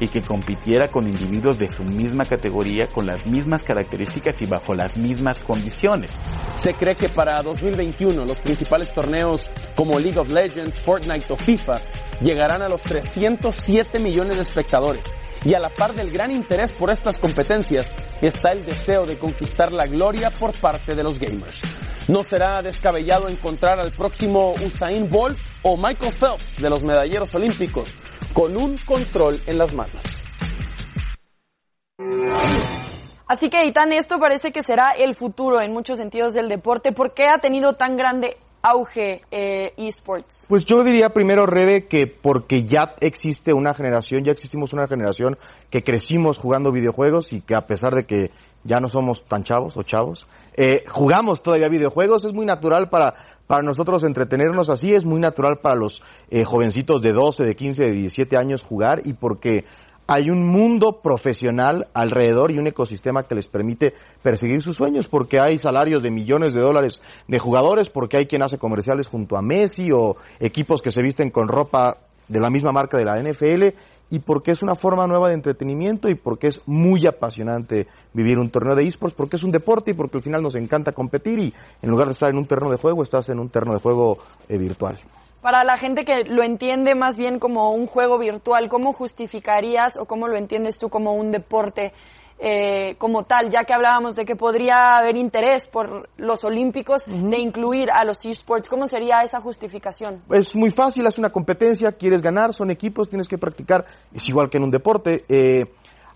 [0.00, 4.74] y que compitiera con individuos de su misma categoría con las mismas características y bajo
[4.74, 6.10] las mismas condiciones.
[6.56, 11.74] Se cree que para 2021 los principales torneos como League of Legends, Fortnite o FIFA
[12.20, 15.06] llegarán a los 307 millones de espectadores.
[15.44, 19.72] Y a la par del gran interés por estas competencias está el deseo de conquistar
[19.72, 21.60] la gloria por parte de los gamers.
[22.08, 27.94] No será descabellado encontrar al próximo Usain Bolt o Michael Phelps de los medalleros olímpicos
[28.32, 30.24] con un control en las manos.
[33.26, 36.92] Así que, Itán, esto parece que será el futuro en muchos sentidos del deporte.
[36.92, 40.46] ¿Por qué ha tenido tan grande auge eh, esports?
[40.48, 45.36] Pues yo diría primero, Rebe, que porque ya existe una generación, ya existimos una generación
[45.70, 48.30] que crecimos jugando videojuegos y que a pesar de que
[48.64, 53.14] ya no somos tan chavos o chavos, eh, jugamos todavía videojuegos, es muy natural para,
[53.46, 57.82] para nosotros entretenernos así, es muy natural para los eh, jovencitos de 12, de 15,
[57.82, 59.64] de 17 años jugar y porque
[60.12, 65.40] hay un mundo profesional alrededor y un ecosistema que les permite perseguir sus sueños, porque
[65.40, 69.42] hay salarios de millones de dólares de jugadores, porque hay quien hace comerciales junto a
[69.42, 71.96] Messi o equipos que se visten con ropa
[72.28, 73.74] de la misma marca de la NFL
[74.10, 78.50] y porque es una forma nueva de entretenimiento y porque es muy apasionante vivir un
[78.50, 81.54] torneo de esports, porque es un deporte y porque al final nos encanta competir y
[81.80, 84.18] en lugar de estar en un terreno de juego, estás en un terreno de juego
[84.46, 84.98] eh, virtual.
[85.42, 90.06] Para la gente que lo entiende más bien como un juego virtual, ¿cómo justificarías o
[90.06, 91.92] cómo lo entiendes tú como un deporte
[92.38, 97.38] eh, como tal, ya que hablábamos de que podría haber interés por los olímpicos de
[97.40, 98.70] incluir a los esports?
[98.70, 100.22] ¿Cómo sería esa justificación?
[100.30, 103.84] Es muy fácil, es una competencia, quieres ganar, son equipos, tienes que practicar,
[104.14, 105.24] es igual que en un deporte.
[105.28, 105.64] Eh,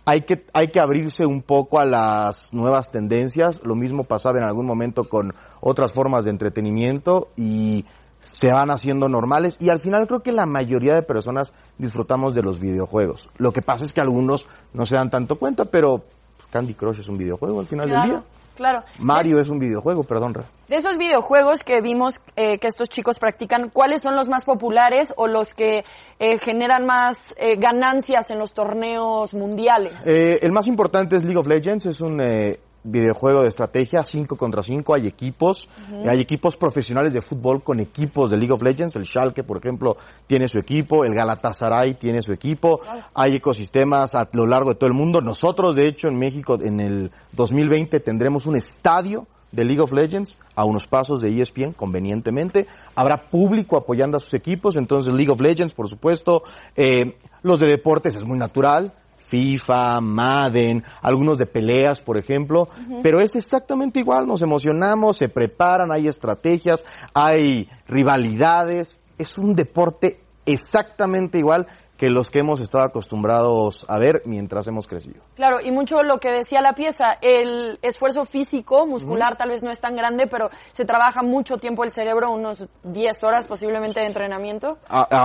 [0.04, 3.60] hay que, hay que abrirse un poco a las nuevas tendencias.
[3.64, 7.84] Lo mismo pasaba en algún momento con otras formas de entretenimiento y
[8.32, 12.42] se van haciendo normales y al final creo que la mayoría de personas disfrutamos de
[12.42, 13.28] los videojuegos.
[13.38, 16.04] Lo que pasa es que algunos no se dan tanto cuenta, pero
[16.50, 18.22] Candy Crush es un videojuego al final del día.
[18.56, 18.82] Claro.
[18.98, 20.32] Mario es un videojuego, perdón.
[20.32, 20.44] Ra.
[20.68, 25.12] De esos videojuegos que vimos eh, que estos chicos practican, ¿cuáles son los más populares
[25.16, 25.84] o los que
[26.18, 30.06] eh, generan más eh, ganancias en los torneos mundiales?
[30.06, 34.36] Eh, el más importante es League of Legends, es un eh, videojuego de estrategia 5
[34.36, 35.68] contra 5, hay equipos,
[36.06, 39.96] hay equipos profesionales de fútbol con equipos de League of Legends, el Schalke por ejemplo
[40.26, 42.80] tiene su equipo, el Galatasaray tiene su equipo,
[43.14, 46.80] hay ecosistemas a lo largo de todo el mundo, nosotros de hecho en México en
[46.80, 52.66] el 2020 tendremos un estadio de League of Legends a unos pasos de ESPN convenientemente.
[52.94, 56.42] Habrá público apoyando a sus equipos, entonces League of Legends, por supuesto.
[56.74, 58.92] Eh, los de deportes es muy natural.
[59.26, 62.68] FIFA, Madden, algunos de peleas, por ejemplo,
[63.02, 70.20] pero es exactamente igual, nos emocionamos, se preparan, hay estrategias, hay rivalidades, es un deporte
[70.46, 71.66] exactamente igual
[71.96, 75.22] que los que hemos estado acostumbrados a ver mientras hemos crecido.
[75.34, 79.70] Claro, y mucho lo que decía la pieza, el esfuerzo físico, muscular, tal vez no
[79.70, 84.06] es tan grande, pero se trabaja mucho tiempo el cerebro, unos 10 horas posiblemente de
[84.06, 84.78] entrenamiento.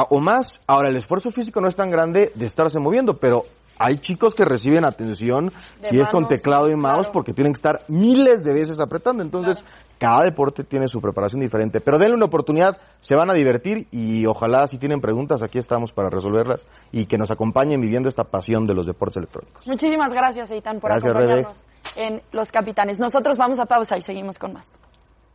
[0.10, 0.62] o más.
[0.66, 3.44] Ahora, el esfuerzo físico no es tan grande de estarse moviendo, pero
[3.82, 5.52] hay chicos que reciben atención
[5.82, 9.24] De si es con teclado y mouse porque tienen que estar miles de veces apretando.
[9.24, 9.64] Entonces,
[9.98, 11.82] cada deporte tiene su preparación diferente.
[11.82, 15.92] Pero denle una oportunidad, se van a divertir y ojalá si tienen preguntas, aquí estamos
[15.92, 19.68] para resolverlas y que nos acompañen viviendo esta pasión de los deportes electrónicos.
[19.68, 23.00] Muchísimas gracias, Eitan, por Gracias, acompañarnos en Los Capitanes.
[23.00, 24.68] Nosotros vamos a pausa y seguimos con más.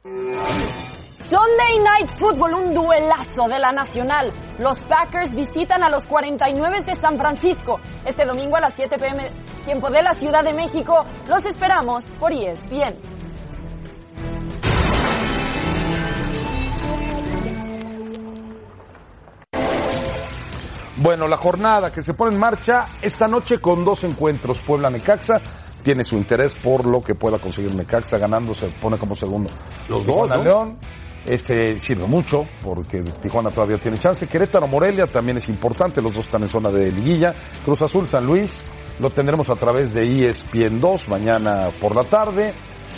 [0.06, 4.32] Sunday Night Football, un duelazo de la Nacional.
[4.60, 9.28] Los Packers visitan a los 49 de San Francisco este domingo a las 7 pm,
[9.64, 11.04] tiempo de la Ciudad de México.
[11.28, 13.16] Los esperamos por ESPN.
[20.98, 24.60] Bueno, la jornada que se pone en marcha esta noche con dos encuentros.
[24.60, 25.40] Puebla-Necaxa
[25.86, 29.50] tiene su interés por lo que pueda conseguir Necaxa ganando, se pone como segundo.
[29.88, 30.42] Los dos, ¿no?
[30.42, 30.78] León.
[31.24, 34.26] Este sirve mucho porque Tijuana todavía tiene chance.
[34.26, 37.34] Querétaro Morelia también es importante, los dos están en zona de liguilla.
[37.64, 38.64] Cruz Azul San Luis
[38.98, 42.52] lo tendremos a través de ESPN 2 mañana por la tarde.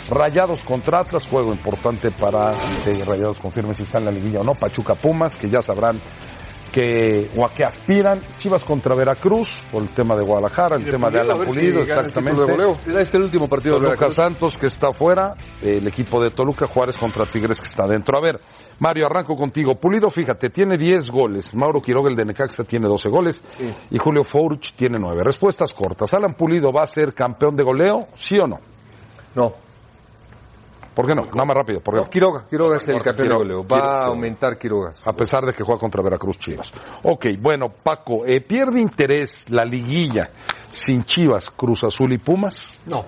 [0.09, 2.49] Rayados contra Atlas, juego importante para
[2.83, 4.53] que Rayados confirme si está en la liguilla o no.
[4.53, 5.99] Pachuca Pumas, que ya sabrán
[6.71, 8.21] que o a qué aspiran.
[8.39, 11.81] Chivas contra Veracruz por el tema de Guadalajara, el tema de Pulido, Alan si Pulido,
[11.81, 12.91] el exactamente.
[12.91, 14.15] de este el último partido de Toluca Veracruz.
[14.15, 18.17] Santos que está afuera, el equipo de Toluca Juárez contra Tigres que está dentro.
[18.17, 18.39] A ver,
[18.79, 19.75] Mario, arranco contigo.
[19.75, 21.53] Pulido, fíjate, tiene 10 goles.
[21.53, 23.41] Mauro Quiroga, el de Necaxa, tiene 12 goles.
[23.91, 25.23] Y Julio Fouch tiene 9.
[25.23, 26.13] Respuestas cortas.
[26.13, 28.07] ¿Alan Pulido va a ser campeón de goleo?
[28.15, 28.59] ¿Sí o no?
[29.35, 29.68] No.
[30.93, 31.23] ¿Por qué no?
[31.25, 31.79] Nada más rápido.
[31.81, 32.09] ¿por qué no?
[32.09, 33.61] Quiroga, Quiroga es el Porque campeón de Quiroga- goleo.
[33.61, 34.91] Va Quiroga- a aumentar Quiroga.
[35.05, 36.73] A pesar de que juega contra Veracruz Chivas.
[37.03, 40.29] Ok, bueno, Paco, eh, ¿pierde interés la liguilla
[40.69, 42.79] sin Chivas, Cruz Azul y Pumas?
[42.85, 43.03] No.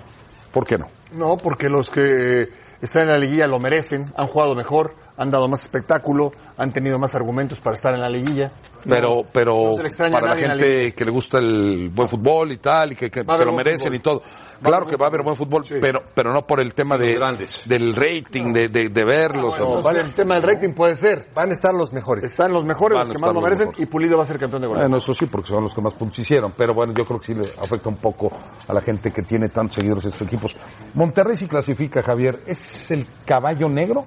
[0.52, 0.88] ¿Por qué no?
[1.14, 2.50] No, porque los que
[2.82, 6.98] están en la liguilla lo merecen, han jugado mejor, han dado más espectáculo, han tenido
[6.98, 8.52] más argumentos para estar en la liguilla.
[8.84, 12.94] Pero, No, pero no para la gente que le gusta el buen fútbol y tal,
[12.94, 13.96] y que, que- lo merecen fútbol.
[13.96, 14.22] y todo.
[14.64, 17.20] Claro que va a haber buen fútbol, pero, pero no por el tema de,
[17.68, 19.58] del rating, de, de, de verlos.
[19.58, 21.28] Bueno, o- vale, el tema del rating puede ser.
[21.36, 22.26] Van a estar los mejores.
[22.26, 23.88] Están los mejores, Van los que más lo merecen, mejores.
[23.88, 24.82] y Pulido va a ser campeón de goleo.
[24.84, 26.52] Bueno, eso sí, porque son los que más puntos hicieron.
[26.58, 28.32] Pero bueno, yo creo que sí le afecta un poco
[28.68, 30.56] a la gente que tiene tantos seguidores estos equipos.
[30.96, 32.40] Monterrey sí clasifica, Javier.
[32.48, 34.06] ¿Es el caballo negro?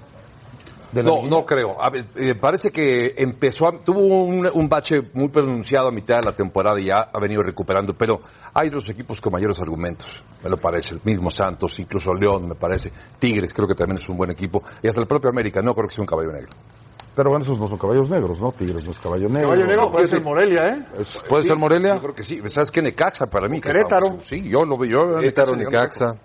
[0.94, 1.36] De la No, liguilla?
[1.36, 1.82] no creo.
[1.82, 6.16] A ver, eh, parece que empezó, a- tuvo un, un bache muy pronunciado a mitad
[6.16, 8.20] de la temporada y ya ha venido recuperando, pero
[8.54, 10.94] hay dos equipos con mayores argumentos, me lo parece.
[10.94, 12.90] El mismo Santos, incluso León, me parece.
[13.18, 14.62] Tigres, creo que también es un buen equipo.
[14.82, 16.50] Y hasta el propio América, no creo que sea un caballo negro.
[17.16, 18.50] Pero bueno, esos no son caballos negros, ¿no?
[18.50, 19.42] Tigres no es caballo negro.
[19.50, 20.84] Caballo negro puede ser Morelia, ¿eh?
[21.28, 21.92] ¿Puede Sí, ser Morelia?
[21.94, 22.40] Yo creo que sí.
[22.46, 22.82] ¿Sabes qué?
[22.82, 23.60] Necaxa para mí.
[23.60, 24.06] que Querétaro.
[24.06, 24.90] estamos- Sí, yo lo veo.
[24.90, 26.16] Yo Querétaro, Necaxa.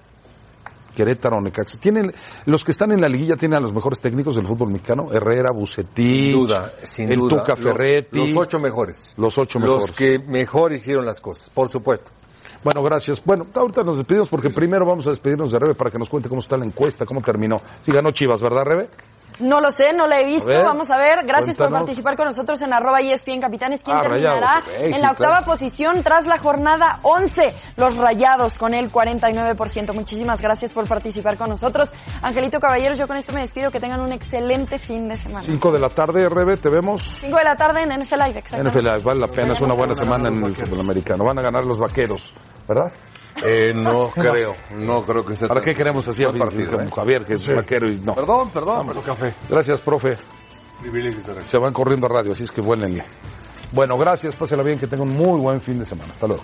[0.99, 1.79] Querétaro, Necaxa.
[1.79, 2.11] Tienen,
[2.45, 5.07] los que están en la liguilla tienen a los mejores técnicos del fútbol mexicano.
[5.13, 6.05] Herrera, Bucetich.
[6.05, 7.37] Sin duda, sin el duda.
[7.39, 8.17] Tuca Los- Ferretti.
[8.19, 9.13] Los, ocho mejores.
[9.17, 9.95] Los ocho Los mejores.
[9.95, 12.11] que mejor hicieron las cosas, por supuesto.
[12.65, 13.23] Bueno, gracias.
[13.23, 16.27] Bueno, ahorita nos despedimos porque primero vamos a despedirnos de Rebe para que nos cuente
[16.27, 17.55] cómo está la encuesta, cómo terminó.
[17.83, 18.89] Sí ganó Chivas, ¿verdad, Rebe?
[19.39, 20.49] No lo sé, no la he visto.
[20.51, 21.25] A ver, Vamos a ver.
[21.25, 23.81] Gracias por participar con nosotros en arroba ESPN Capitanes.
[23.83, 25.45] ¿Quién Ah, terminará Rayados, en la octava claro.
[25.45, 27.53] posición tras la jornada 11?
[27.77, 29.93] Los Rayados con el 49%.
[29.93, 31.89] Muchísimas gracias por participar con nosotros.
[32.21, 33.71] Angelito Caballeros, yo con esto me despido.
[33.71, 35.41] Que tengan un excelente fin de semana.
[35.41, 37.01] Cinco de la tarde, Rebe, te vemos.
[37.21, 38.79] 5 de la tarde en NFL Live, exactamente.
[38.79, 41.23] NFL, vale la pena, es una buena semana en el fútbol americano.
[41.25, 42.33] Van a ganar los vaqueros,
[42.67, 42.91] ¿verdad?
[43.43, 46.89] Eh, no creo, no creo que sea ¿Para qué queremos así a partido, como eh?
[46.93, 47.53] Javier, que es Sí.
[47.53, 48.13] vaquero y no?
[48.13, 49.05] Perdón, perdón, Vamos.
[49.05, 49.33] café.
[49.49, 50.17] Gracias, profe.
[50.81, 51.49] Privilegio estar aquí.
[51.49, 53.03] Se van corriendo a radio, así es que vuélenle.
[53.71, 56.11] Bueno, gracias, pásela bien, que tengan un muy buen fin de semana.
[56.11, 56.43] Hasta luego.